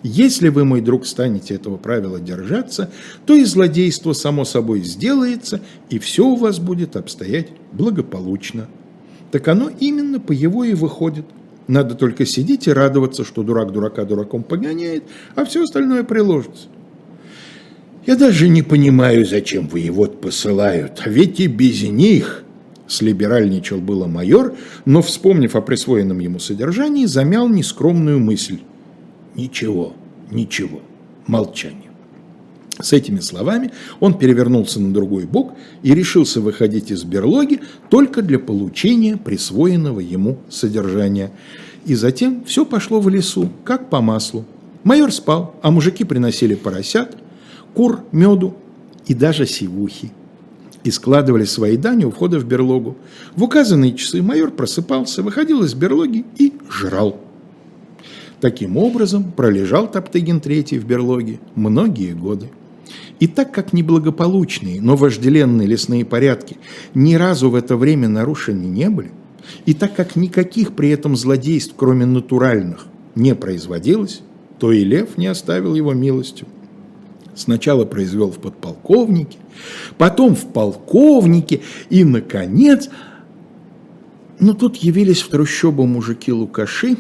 [0.03, 2.91] Если вы, мой друг, станете этого правила держаться,
[3.27, 5.61] то и злодейство само собой сделается,
[5.91, 8.69] и все у вас будет обстоять благополучно.
[9.31, 11.27] Так оно именно по его и выходит.
[11.69, 15.05] Надо только сидеть и радоваться, что дурак дурака дураком погоняет,
[15.37, 16.69] а все остальное приложится.
[18.07, 22.43] Я даже не понимаю, зачем вы его посылают, ведь и без них
[22.89, 28.61] слиберальничал было майор, но, вспомнив о присвоенном ему содержании, замял нескромную мысль.
[29.41, 29.95] Ничего,
[30.31, 30.81] ничего.
[31.27, 31.91] Молчание.
[32.79, 38.39] С этими словами он перевернулся на другой бок и решился выходить из берлоги только для
[38.39, 41.31] получения присвоенного ему содержания.
[41.87, 44.45] И затем все пошло в лесу, как по маслу.
[44.85, 47.17] Майор спал, а мужики приносили поросят,
[47.73, 48.55] кур, меду
[49.07, 50.13] и даже сивухи.
[50.85, 52.99] И складывали свои дани у входа в берлогу.
[53.37, 57.19] В указанные часы майор просыпался, выходил из берлоги и жрал.
[58.41, 62.51] Таким образом, пролежал Топтыгин III в берлоге многие годы.
[63.19, 66.57] И так как неблагополучные, но вожделенные лесные порядки
[66.95, 69.11] ни разу в это время нарушены не были,
[69.67, 74.23] и так как никаких при этом злодейств, кроме натуральных, не производилось,
[74.59, 76.47] то и Лев не оставил его милостью.
[77.35, 79.39] Сначала произвел в подполковнике,
[79.99, 82.89] потом в полковнике и, наконец...
[84.39, 86.97] Но тут явились в трущобу мужики-лукаши,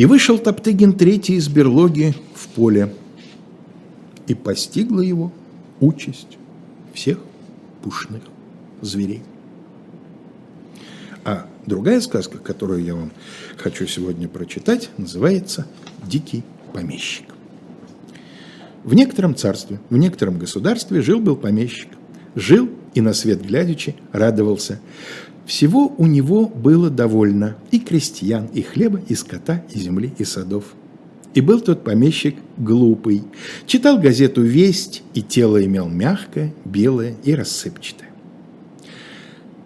[0.00, 2.94] и вышел Топтыгин третий из берлоги в поле,
[4.28, 5.30] и постигла его
[5.78, 6.38] участь
[6.94, 7.18] всех
[7.82, 8.22] пушных
[8.80, 9.22] зверей.
[11.22, 13.12] А Другая сказка, которую я вам
[13.58, 15.66] хочу сегодня прочитать, называется
[16.06, 17.26] «Дикий помещик».
[18.82, 21.90] В некотором царстве, в некотором государстве жил-был помещик.
[22.34, 24.80] Жил и на свет глядячи радовался.
[25.50, 30.62] Всего у него было довольно и крестьян, и хлеба, и скота, и земли, и садов.
[31.34, 33.24] И был тот помещик глупый.
[33.66, 38.10] Читал газету «Весть», и тело имел мягкое, белое и рассыпчатое.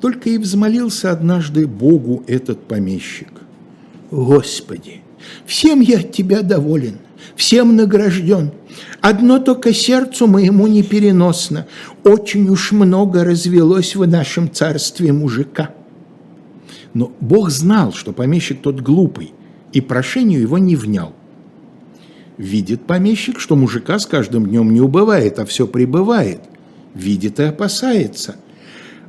[0.01, 3.29] Только и взмолился однажды Богу этот помещик.
[4.11, 5.03] «Господи,
[5.45, 6.97] всем я от Тебя доволен,
[7.37, 8.53] всем награжден.
[9.03, 11.67] Одно только сердцу моему непереносно.
[12.05, 15.71] Очень уж много развелось в нашем царстве мужика».
[16.93, 19.33] Но Бог знал, что помещик тот глупый,
[19.73, 21.13] и прошению его не внял.
[22.37, 26.41] Видит помещик, что мужика с каждым днем не убывает, а все прибывает.
[26.95, 28.37] Видит и опасается.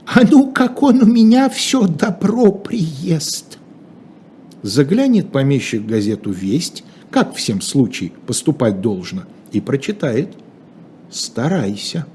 [0.05, 3.59] А ну, как он у меня все добро приест.
[4.61, 10.33] Заглянет помещик в газету «Весть», как всем случае поступать должно, и прочитает
[11.09, 12.05] «Старайся».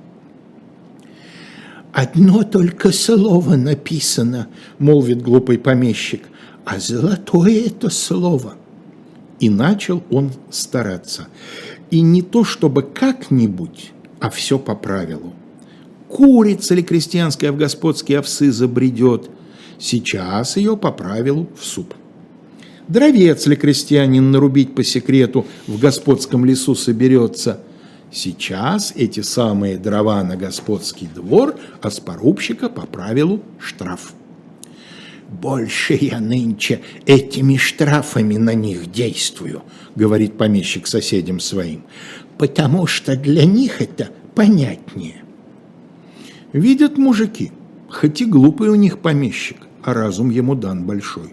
[1.92, 4.48] «Одно только слово написано»,—
[4.78, 6.22] молвит глупый помещик,
[6.64, 8.54] «а золотое это слово».
[9.40, 11.28] И начал он стараться.
[11.90, 15.32] И не то чтобы как-нибудь, а все по правилу.
[16.08, 19.30] Курица ли крестьянская в господские овсы забредет,
[19.78, 21.94] сейчас ее по правилу в суп.
[22.86, 27.60] Дровец ли крестьянин нарубить по секрету в господском лесу соберется,
[28.12, 34.12] сейчас эти самые дрова на господский двор, а с порубщика по правилу штраф.
[35.28, 39.62] «Больше я нынче этими штрафами на них действую»,—
[39.94, 41.84] говорит помещик соседям своим,
[42.36, 45.22] «потому что для них это понятнее».
[46.52, 47.52] Видят мужики,
[47.88, 51.32] хоть и глупый у них помещик, а разум ему дан большой.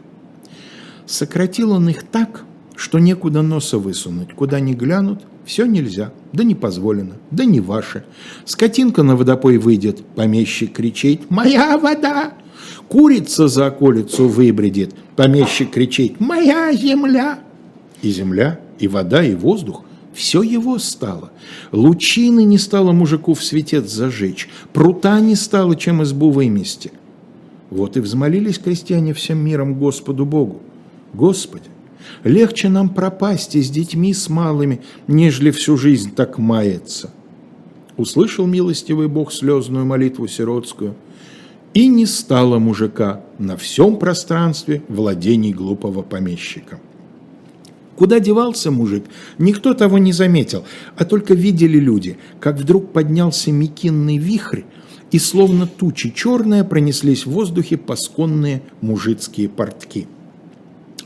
[1.07, 2.43] Сократил он их так,
[2.75, 8.03] что некуда носа высунуть, куда ни глянут, все нельзя, да не позволено, да не ваше.
[8.43, 12.33] Скотинка на водопой выйдет, помещик кричит «Моя вода!»
[12.89, 17.39] Курица за околицу выбредит, помещик кричит «Моя земля!»
[18.01, 21.31] И земля, и вода, и воздух все его стало.
[21.71, 26.91] Лучины не стало мужику в светец зажечь, прута не стало, чем избу вымести.
[27.69, 30.61] Вот и взмолились крестьяне всем миром Господу Богу.
[31.13, 31.69] Господи,
[32.23, 37.11] легче нам пропасть и с детьми с малыми, нежели всю жизнь так мается.
[37.97, 40.95] Услышал милостивый Бог слезную молитву сиротскую–
[41.77, 46.79] и не стало мужика на всем пространстве владений глупого помещика.
[47.95, 49.05] Куда девался мужик,
[49.37, 50.63] никто того не заметил,
[50.95, 54.63] а только видели люди, как вдруг поднялся мекинный вихрь,
[55.11, 60.07] и словно тучи черные пронеслись в воздухе пасконные мужицкие портки.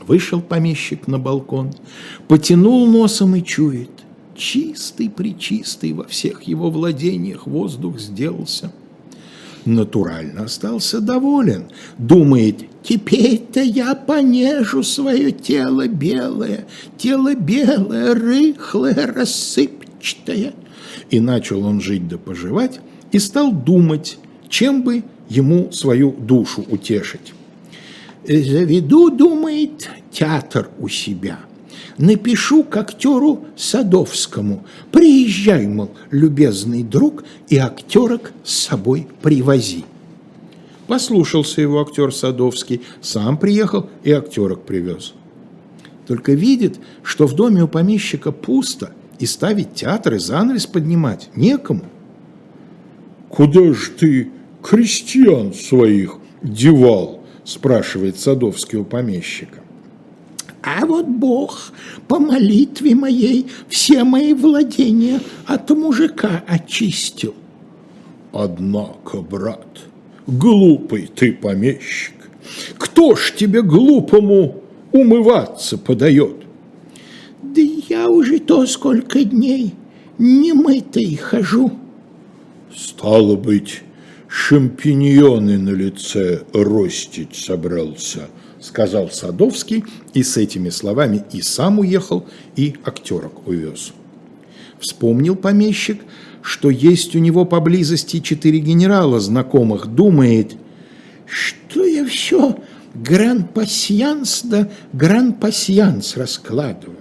[0.06, 1.70] Вышел помещик на балкон,
[2.28, 3.90] потянул носом и чует.
[4.34, 8.72] Чистый-причистый во всех его владениях воздух сделался–
[9.64, 11.64] натурально остался доволен.
[11.98, 20.54] Думает, теперь-то я понежу свое тело белое, тело белое, рыхлое, рассыпчатое.
[21.10, 22.80] И начал он жить да поживать,
[23.12, 27.32] и стал думать, чем бы ему свою душу утешить.
[28.26, 31.38] «Заведу,— думает,— театр у себя»
[31.98, 34.64] напишу к актеру Садовскому.
[34.90, 39.84] Приезжай, мол, любезный друг, и актерок с собой привози.
[40.86, 45.14] Послушался его актер Садовский, сам приехал и актерок привез.
[46.06, 51.84] Только видит, что в доме у помещика пусто, и ставить театр и занавес поднимать некому.
[53.28, 54.30] «Куда ж ты
[54.60, 59.60] крестьян своих девал?» Спрашивает Садовский у помещика.
[60.62, 61.72] А вот Бог
[62.06, 67.34] по молитве моей все мои владения от мужика очистил.
[68.32, 69.66] Однако, брат,
[70.26, 72.14] глупый ты помещик,
[72.78, 76.36] кто ж тебе глупому умываться подает?
[77.42, 79.74] Да я уже то сколько дней
[80.18, 81.72] немытый хожу.
[82.74, 83.82] Стало быть,
[84.32, 88.28] шампиньоны на лице ростить собрался–
[88.62, 92.26] сказал Садовский, и с этими словами и сам уехал,
[92.56, 93.92] и актерок увез.
[94.78, 96.00] Вспомнил помещик,
[96.42, 100.56] что есть у него поблизости четыре генерала знакомых, думает,
[101.26, 102.58] что я все
[102.94, 106.98] гран-пасьянс да гран-пасьянс раскладываю.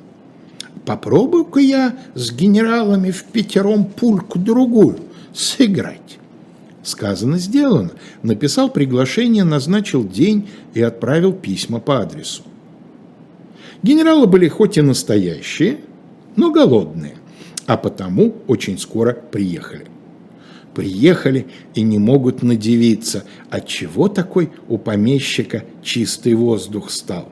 [0.85, 4.99] Попробую-ка я с генералами в пятером пульку другую
[5.33, 6.17] сыграть.
[6.83, 7.91] Сказано, сделано.
[8.23, 12.43] Написал приглашение, назначил день и отправил письма по адресу.
[13.83, 15.79] Генералы были хоть и настоящие,
[16.35, 17.15] но голодные,
[17.67, 19.85] а потому очень скоро приехали.
[20.73, 27.29] Приехали и не могут надевиться, отчего такой у помещика чистый воздух стал.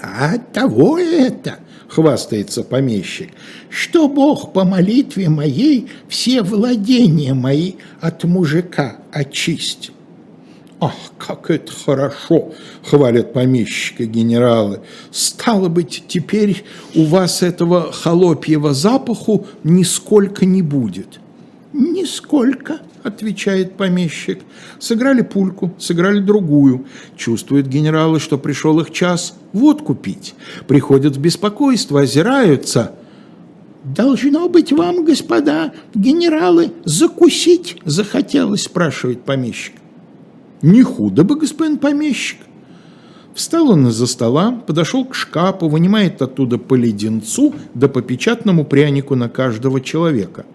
[0.00, 1.60] «А того это,—
[1.94, 3.30] хвастается помещик,—
[3.70, 9.94] что Бог по молитве моей все владения мои от мужика очистил.
[10.80, 14.80] «Ах, как это хорошо!»— хвалят помещика генералы.
[15.12, 16.64] «Стало быть, теперь
[16.94, 21.20] у вас этого холопьего запаху нисколько не будет».
[21.74, 24.42] «Нисколько»,— отвечает помещик.
[24.78, 26.86] Сыграли пульку, сыграли другую.
[27.16, 30.36] Чувствуют генералы, что пришел их час водку пить.
[30.68, 32.94] Приходят в беспокойство, озираются.
[33.82, 39.74] «Должно быть вам, господа генералы, закусить захотелось?»– спрашивает помещик.
[40.62, 42.38] Не худо бы, господин помещик.
[43.34, 49.16] Встал он из-за стола, подошел к шкафу, вынимает оттуда по леденцу да по печатному прянику
[49.16, 50.46] на каждого человека.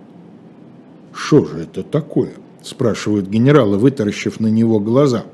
[1.13, 2.33] «Что же это такое?»–
[2.63, 5.25] спрашивают генералы, вытаращив на него глаза.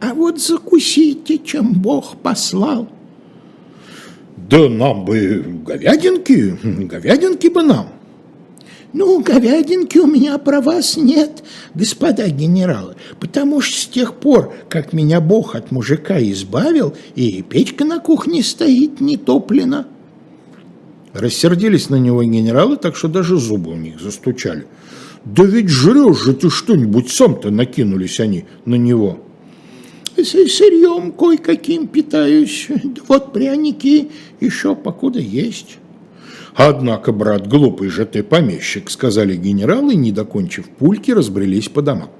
[0.00, 2.88] «А вот закусите, чем Бог послал».
[4.36, 7.88] «Да нам бы говядинки, говядинки бы нам».
[8.92, 11.42] Ну, говядинки у меня про вас нет,
[11.74, 17.86] господа генералы, потому что с тех пор, как меня Бог от мужика избавил, и печка
[17.86, 19.86] на кухне стоит не топлена.
[21.12, 24.66] Рассердились на него генералы, так что даже зубы у них застучали.
[25.24, 29.20] Да ведь жрешь же ты что-нибудь сам-то, накинулись они на него.
[30.16, 32.68] Сырьем кое-каким питаюсь,
[33.08, 34.10] вот пряники
[34.40, 35.78] еще покуда есть.
[36.54, 42.10] Однако, брат, глупый же ты помещик, сказали генералы, не докончив пульки, разбрелись по домам.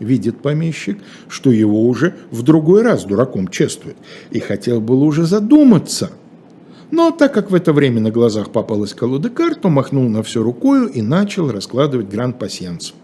[0.00, 0.98] Видит помещик,
[1.28, 3.96] что его уже в другой раз дураком чествует,
[4.30, 6.10] и хотел было уже задуматься.
[6.90, 10.42] Но так как в это время на глазах попалась колода карт, то махнул на все
[10.42, 12.94] рукою и начал раскладывать гранд-пасьянс.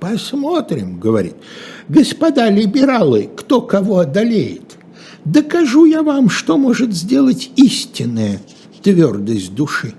[0.00, 1.34] «Посмотрим»,— говорит,—
[1.88, 4.78] «господа либералы, кто кого одолеет.
[5.24, 8.40] Докажу я вам, что может сделать истинное
[8.82, 9.94] твердость души.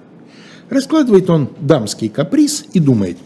[0.70, 3.18] Раскладывает он дамский каприз и думает,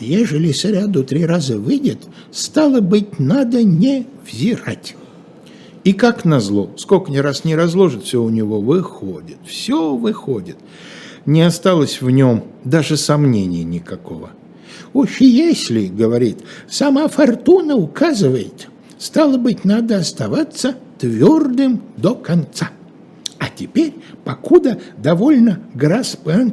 [0.00, 1.98] ежели сряду три раза выйдет,
[2.32, 4.96] стало быть, надо не взирать.
[5.84, 10.56] И как назло, сколько ни раз не разложит, все у него выходит, все выходит.
[11.26, 14.30] Не осталось в нем даже сомнений никакого.
[14.94, 18.68] «Уж если,— говорит,— сама фортуна указывает,
[18.98, 22.70] стало быть, надо оставаться твердым до конца».
[23.38, 25.60] А теперь, покуда довольно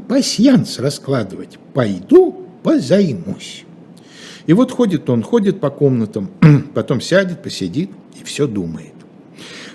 [0.07, 3.63] пасьянс раскладывать, пойду позаймусь.
[4.47, 6.31] И вот ходит он, ходит по комнатам,
[6.73, 8.93] потом сядет, посидит и все думает.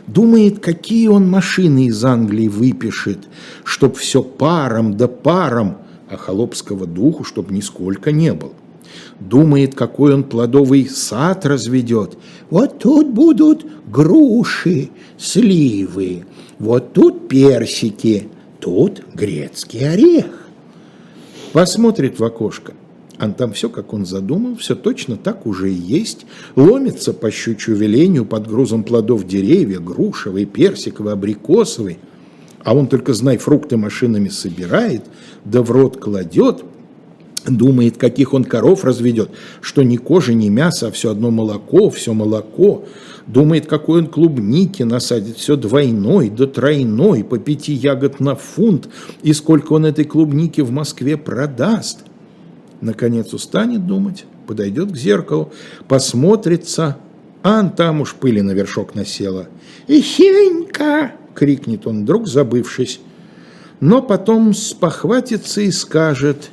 [0.07, 3.19] Думает, какие он машины из Англии выпишет,
[3.65, 5.79] чтоб все паром да паром,
[6.09, 8.53] а холопского духу, чтоб нисколько не был.
[9.19, 12.17] Думает, какой он плодовый сад разведет.
[12.51, 16.25] Вот тут будут груши, сливы,
[16.59, 18.29] вот тут персики,
[18.61, 20.47] тут грецкий орех.
[21.53, 22.75] Посмотрит в окошко,
[23.19, 26.27] а там все, как он задумал, все точно так уже и есть.
[26.55, 31.99] Ломится по щучью велению под грузом плодов деревья, грушевый, персиковый, абрикосовый.
[32.62, 35.05] А он только, знай, фрукты машинами собирает,
[35.45, 36.64] да в рот кладет,
[37.47, 42.12] думает, каких он коров разведет, что ни кожи, ни мяса, а все одно молоко, все
[42.12, 42.85] молоко.
[43.27, 48.89] Думает, какой он клубники насадит, все двойной да тройной, по пяти ягод на фунт,
[49.23, 52.01] и сколько он этой клубники в Москве продаст.
[52.81, 55.53] Наконец устанет думать, подойдет к зеркалу,
[55.89, 56.99] посмотрится,
[57.43, 59.47] а там уж пыли на вершок насела.
[59.89, 63.01] «Ищенька!»— крикнет он вдруг, забывшись.
[63.81, 66.51] Но потом спохватится и скажет,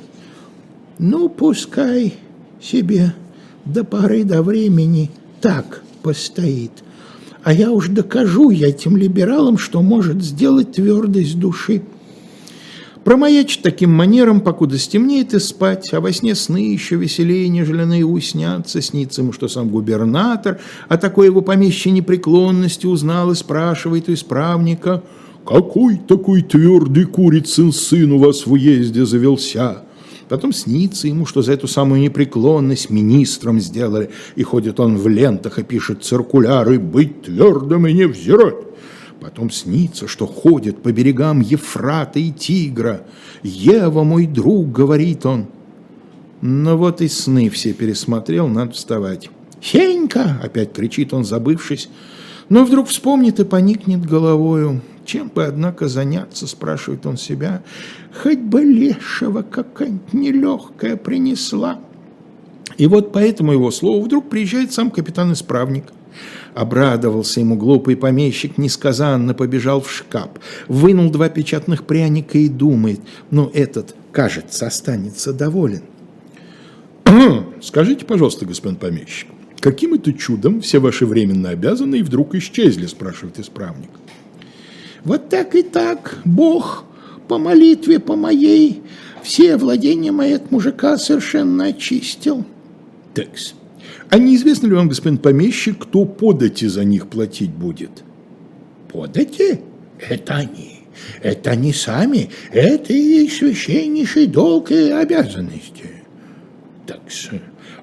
[0.98, 2.14] «Ну, пускай
[2.60, 3.14] себе
[3.64, 5.10] до поры до времени
[5.40, 6.70] так постоит.
[7.42, 11.82] А я уж докажу я этим либералам, что может сделать твердость души.
[13.04, 18.18] Промаячить таким манером, покуда стемнеет и спать, а во сне сны еще веселее, нежели наяву
[18.20, 24.14] снятся, снится ему, что сам губернатор о такой его помещей непреклонности узнал и спрашивает у
[24.14, 25.02] исправника,
[25.46, 29.82] «Какой такой твердый курицын сын у вас в уезде завелся?»
[30.30, 35.58] Потом снится ему, что за эту самую непреклонность министром сделали, и ходит он в лентах
[35.58, 38.54] и пишет циркуляры «Быть твердым и не взирать».
[39.24, 43.06] Потом снится, что ходит по берегам Ефрата и Тигра.
[43.42, 45.46] «Ева, мой друг»,— говорит он.
[46.42, 49.30] Ну вот и сны все пересмотрел, надо вставать.
[49.62, 51.88] «Сенька!»– опять кричит он, забывшись.
[52.50, 54.82] Но вдруг вспомнит и поникнет головою.
[55.06, 57.62] Чем бы, однако, заняться, спрашивает он себя.
[58.22, 61.78] Хоть бы лешего какая-нибудь нелегкая принесла.
[62.76, 65.84] И вот по этому его слову вдруг приезжает сам капитан-исправник.
[66.54, 70.30] Обрадовался ему глупый помещик, несказанно побежал в шкаф,
[70.68, 73.00] вынул два печатных пряника и думает,
[73.30, 75.82] ну, этот, кажется, останется доволен.
[77.62, 79.28] Скажите, пожалуйста, господин помещик,
[79.60, 83.90] каким это чудом все ваши временно обязанные вдруг исчезли, спрашивает исправник.
[85.04, 86.84] Вот так и так, Бог
[87.28, 88.82] по молитве по моей
[89.22, 92.44] все владения мои от мужика совершенно очистил.
[93.14, 93.54] Текс.
[94.10, 98.04] А неизвестно ли вам, господин помещик, кто подати за них платить будет?
[98.92, 99.60] Подати?
[100.08, 100.80] Это они.
[101.22, 102.30] Это они сами.
[102.52, 105.90] Это и священнейший долг и обязанности.
[106.86, 107.00] Так,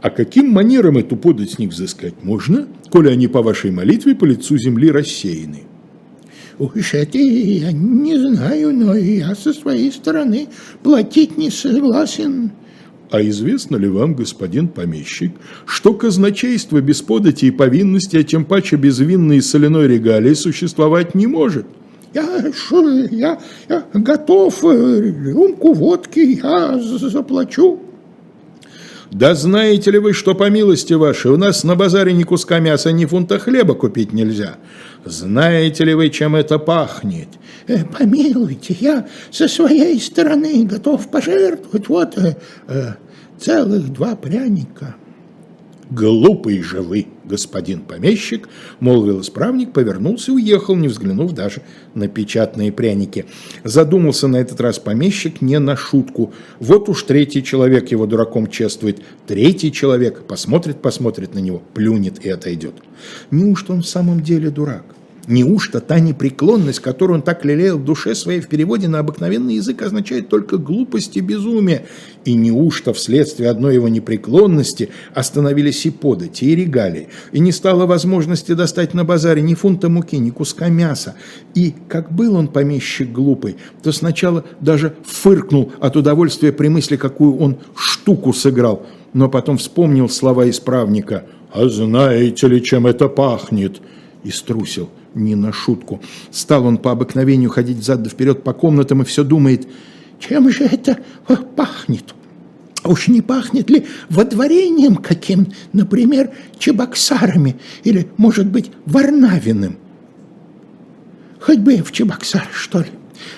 [0.01, 4.25] а каким манером эту подать с них взыскать можно, коли они по вашей молитве по
[4.25, 5.63] лицу земли рассеяны?
[6.59, 10.47] Уж это я не знаю, но я со своей стороны
[10.83, 12.51] платить не согласен.
[13.11, 15.33] А известно ли вам, господин помещик,
[15.65, 21.27] что казначейство без подати и повинности, а тем паче без винной соляной регалии существовать не
[21.27, 21.65] может?
[22.13, 23.37] Я, шо, я,
[23.67, 27.79] я готов, э, рюмку водки я заплачу.
[29.11, 32.93] Да знаете ли вы, что по милости вашей у нас на базаре ни куска мяса,
[32.93, 34.55] ни фунта хлеба купить нельзя?
[35.05, 37.27] Знаете ли вы, чем это пахнет?
[37.67, 42.35] Э, помилуйте, я со своей стороны готов пожертвовать вот э,
[42.67, 42.93] э,
[43.39, 44.95] целых два пряника.
[45.91, 48.47] Глупый же вы, господин помещик,
[48.79, 51.63] молвил исправник, повернулся и уехал, не взглянув даже
[51.95, 53.25] на печатные пряники.
[53.65, 56.33] Задумался на этот раз помещик не на шутку.
[56.61, 59.01] Вот уж третий человек его дураком чествует.
[59.27, 62.75] Третий человек посмотрит, посмотрит на него, плюнет и отойдет.
[63.29, 64.85] Неужто он в самом деле дурак?
[65.27, 69.81] Неужто та непреклонность, которую он так лелеял в душе своей в переводе на обыкновенный язык,
[69.83, 71.85] означает только глупость и безумие?
[72.25, 78.53] И неужто вследствие одной его непреклонности остановились и подати, и регалии, и не стало возможности
[78.53, 81.15] достать на базаре ни фунта муки, ни куска мяса?
[81.53, 87.37] И, как был он помещик глупый, то сначала даже фыркнул от удовольствия при мысли, какую
[87.37, 93.81] он штуку сыграл, но потом вспомнил слова исправника «А знаете ли, чем это пахнет?»
[94.23, 96.01] и струсил– не на шутку.
[96.31, 99.67] Стал он по обыкновению ходить взад да вперед по комнатам и все думает,
[100.19, 100.99] чем же это
[101.55, 102.13] пахнет?
[102.83, 109.77] Уж не пахнет ли водворением каким, например, чебоксарами или, может быть, Варнавиным?
[111.39, 112.87] Хоть бы в Чебоксар, что ли.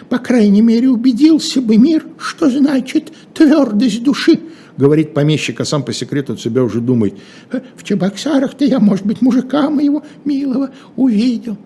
[0.09, 4.39] По крайней мере, убедился бы мир, что значит твердость души,
[4.77, 7.15] говорит помещик, а сам по секрету от себя уже думает,
[7.51, 11.57] «Э, в Чебоксарах-то я, может быть, мужика моего милого увидел.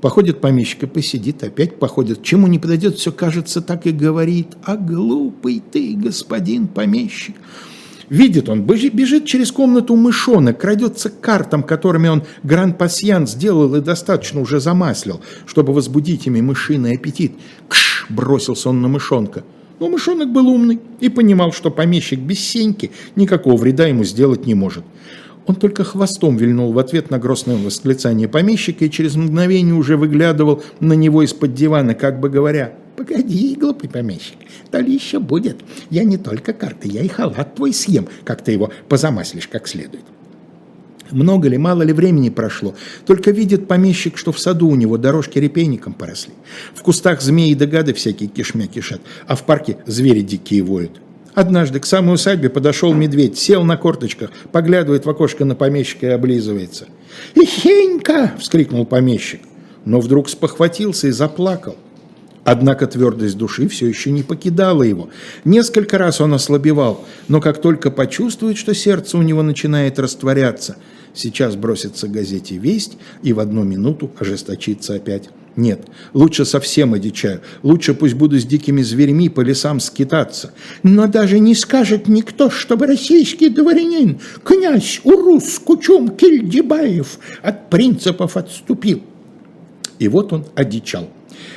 [0.00, 2.22] Походит помещик и посидит, опять походит.
[2.22, 4.48] Чему не подойдет, все кажется, так и говорит.
[4.62, 7.34] А глупый ты, господин помещик.
[8.08, 14.40] Видит он, бежит через комнату мышонок, крадется к картам, которыми он гран-пасьян сделал и достаточно
[14.40, 17.32] уже замаслил, чтобы возбудить ими мышиный аппетит.
[17.68, 18.06] Кш!
[18.08, 19.44] бросился он на мышонка.
[19.80, 24.54] Но мышонок был умный и понимал, что помещик без сеньки никакого вреда ему сделать не
[24.54, 24.84] может.
[25.46, 30.62] Он только хвостом вильнул в ответ на грозное восклицание помещика и через мгновение уже выглядывал
[30.80, 34.36] на него из-под дивана, как бы говоря, «Погоди, глупый помещик,
[34.70, 35.56] то ли еще будет.
[35.88, 40.04] Я не только карты, я и халат твой съем, как ты его позамаслишь как следует».
[41.10, 42.74] Много ли, мало ли времени прошло,
[43.06, 46.34] только видит помещик, что в саду у него дорожки репейником поросли.
[46.74, 51.00] В кустах змеи да гады всякие кишмя кишат, а в парке звери дикие воют.
[51.34, 56.10] Однажды к самой усадьбе подошел медведь, сел на корточках, поглядывает в окошко на помещика и
[56.10, 56.86] облизывается.
[57.34, 59.40] «Ихенька!»– вскрикнул помещик,
[59.84, 61.76] но вдруг спохватился и заплакал.
[62.44, 65.10] Однако твердость души все еще не покидала его.
[65.44, 70.76] Несколько раз он ослабевал, но как только почувствует, что сердце у него начинает растворяться–
[71.18, 75.30] Сейчас бросится газете «Весть» и в одну минуту ожесточится опять.
[75.56, 75.80] Нет,
[76.14, 77.40] лучше совсем одичаю.
[77.64, 80.52] Лучше пусть буду с дикими зверьми по лесам скитаться.
[80.84, 89.02] Но даже не скажет никто, чтобы российский дворянин, князь Урус Кучум Кильдибаев от принципов отступил.
[89.98, 91.08] И вот он одичал.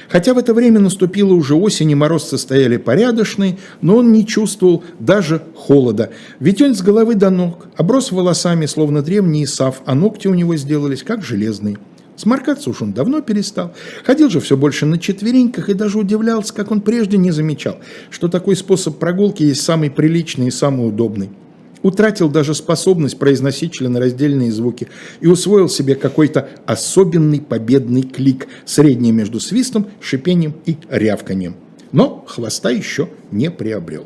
[0.10, 4.84] Хотя в это время наступила уже осень, и морозцы стояли порядочные, но он не чувствовал
[5.00, 6.12] даже холода.
[6.40, 10.56] Ведь он с головы до ног оброс волосами, словно древний Исав, а ногти у него
[10.56, 11.78] сделались как железные.
[12.18, 13.74] Сморкаться уж он давно перестал.
[14.04, 17.78] Ходил же все больше на четвереньках и даже удивлялся, как он прежде не замечал,
[18.12, 21.32] что такой способ прогулки есть самый приличный и самый удобный.
[21.84, 24.88] Утратил даже способность произносить членораздельные звуки
[25.20, 31.56] и усвоил себе какой-то особенный победный клик, средний между свистом, шипением и рявканием.
[31.92, 34.06] Но хвоста еще не приобрел.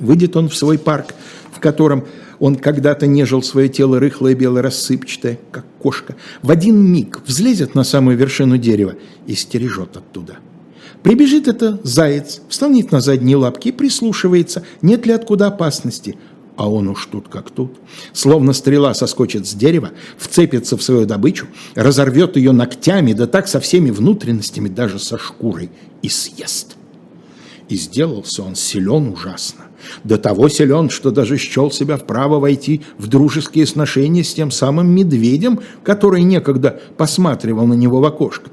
[0.00, 1.14] Выйдет он в свой парк,
[1.52, 2.04] в котором
[2.40, 6.16] он когда-то нежил свое тело рыхлое, белое, рассыпчатое, как кошка.
[6.42, 8.94] В один миг взлезет на самую вершину дерева
[9.26, 10.38] и стережет оттуда.
[11.02, 16.16] Прибежит это заяц, встанет на задние лапки и прислушивается, нет ли откуда опасности.
[16.56, 17.72] А он уж тут как тут.
[18.12, 23.58] Словно стрела соскочит с дерева, вцепится в свою добычу, разорвет ее ногтями, да так со
[23.58, 25.70] всеми внутренностями, даже со шкурой,
[26.02, 26.76] и съест.
[27.68, 29.62] И сделался он силен ужасно.
[30.04, 34.88] До того силен, что даже счел себя вправо войти в дружеские сношения с тем самым
[34.94, 38.50] медведем, который некогда посматривал на него в окошко.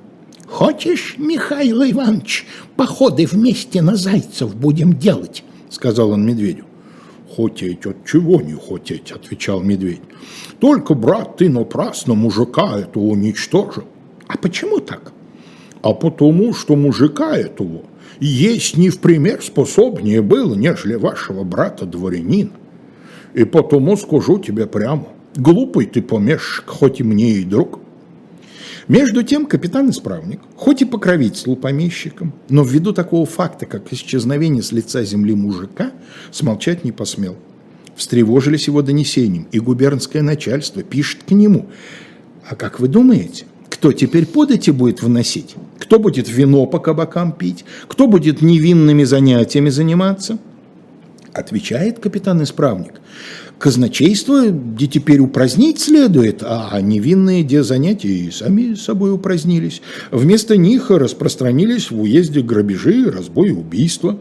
[0.47, 2.45] «Хочешь, Михаил Иванович,
[2.75, 6.65] походы вместе на зайцев будем делать?»— сказал он медведю.
[7.35, 10.01] «Хотеть от чего не хотеть?»— отвечал медведь.
[10.59, 13.85] «Только, брат, ты напрасно мужика этого уничтожил».
[14.27, 15.13] «А почему так?»
[15.81, 17.83] «А потому, что мужика этого
[18.19, 22.51] есть не в пример способнее был, нежели вашего брата-дворянина.
[23.33, 27.79] И потому скажу тебе прямо, глупый ты помешек, хоть и мне и друг.
[28.87, 35.03] Между тем капитан-исправник, хоть и покровительствовал помещикам, но ввиду такого факта, как исчезновение с лица
[35.03, 35.91] земли мужика,
[36.31, 37.37] смолчать не посмел.
[37.95, 41.67] Встревожились его донесением, и губернское начальство пишет к нему.
[42.49, 45.55] А как вы думаете, кто теперь подати будет вносить?
[45.77, 47.65] Кто будет вино по кабакам пить?
[47.87, 50.39] Кто будет невинными занятиями заниматься?
[51.33, 53.01] Отвечает капитан-исправник.
[53.61, 59.83] Казначейство где теперь упразднить следует, а невинные где занятия и сами собой упразднились.
[60.09, 64.17] Вместо них распространились в уезде грабежи, разбои, убийства.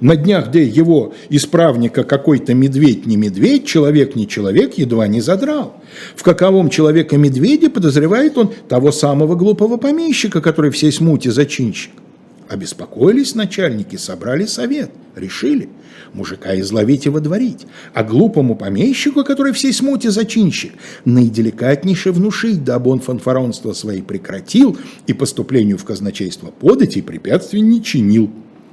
[0.00, 5.82] На днях, где его исправника какой-то медведь не медведь, человек не человек, едва не задрал.
[6.14, 11.90] В каковом человека-медведе подозревает он того самого глупого помещика, который всей смуте зачинщик.
[12.48, 15.68] Обеспокоились начальники, собрали совет, решили
[16.12, 20.72] мужика изловить и водворить, а глупому помещику, который всей смуте зачинщик,
[21.04, 24.76] наиделикатнейше внушить, дабы он фанфаронство свои прекратил
[25.06, 28.30] и поступлению в казначейство подать и препятствий не чинил.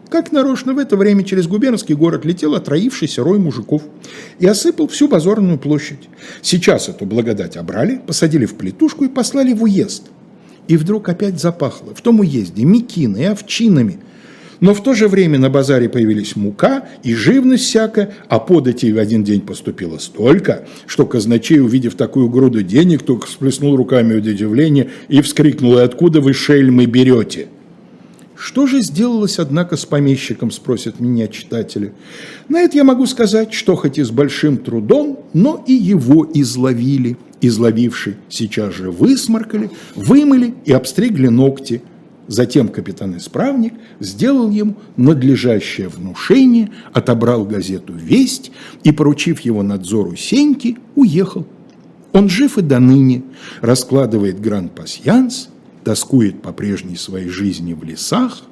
[0.10, 3.82] Как нарочно в это время через губернский город летел отроившийся рой мужиков
[4.38, 6.08] и осыпал всю базарную площадь.
[6.44, 10.04] Сейчас эту благодать обрали, посадили в плитушку и послали в уезд.
[10.68, 14.00] И вдруг опять запахло в том уезде мекиной и овчинами.
[14.60, 18.98] Но в то же время на базаре появились мука и живность всякая, а податей в
[18.98, 24.90] один день поступило столько, что казначей, увидев такую груду денег, только всплеснул руками от удивления
[25.10, 27.48] и вскрикнул, «И откуда вы, шельмы, берете?»
[28.44, 31.94] Что же сделалось, однако, с помещиком, спросят меня читатели.
[32.50, 37.16] На это я могу сказать, что хоть и с большим трудом, но и его изловили.
[37.40, 41.84] Изловивши, сейчас же высморкали, вымыли и обстригли ногти.
[42.28, 48.52] Затем капитан-исправник сделал ему надлежащее внушение, отобрал газету «Весть»
[48.84, 51.48] и, поручив его надзору Сеньки, уехал.
[52.12, 53.24] Он жив и до ныне,
[53.62, 55.48] раскладывает гран-пасьянс–
[55.84, 58.44] тоскует по прежней своей жизни в лесах,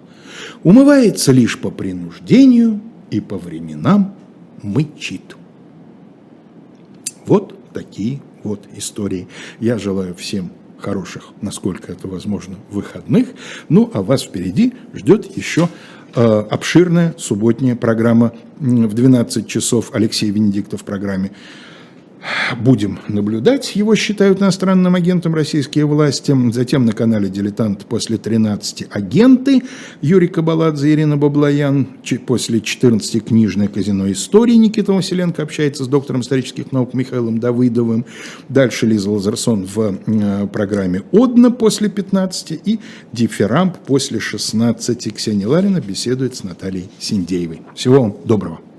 [0.64, 4.16] умывается лишь по принуждению и по временам
[4.62, 5.36] мычит.
[7.26, 9.28] Вот такие вот истории.
[9.60, 13.30] Я желаю всем хороших, насколько это возможно, выходных.
[13.70, 15.70] Ну, а вас впереди ждет еще
[16.16, 19.92] э, обширная субботняя программа в 12 часов.
[19.94, 21.32] Алексей Венедиктов в программе
[22.58, 23.76] будем наблюдать.
[23.76, 26.36] Его считают иностранным агентом российские власти.
[26.52, 29.64] Затем на канале «Дилетант» после 13 агенты
[30.02, 31.88] Юрий Кабаладзе, Ирина Баблоян.
[32.26, 38.06] После 14 книжное казино истории Никита Василенко общается с доктором исторических наук Михаилом Давыдовым.
[38.50, 42.80] Дальше Лиза Лазарсон в э, программе «Одна» после 15 и
[43.14, 45.16] «Дифферамп» после 16.
[45.16, 47.62] Ксения Ларина беседует с Натальей Синдеевой.
[47.76, 48.71] Всего вам доброго.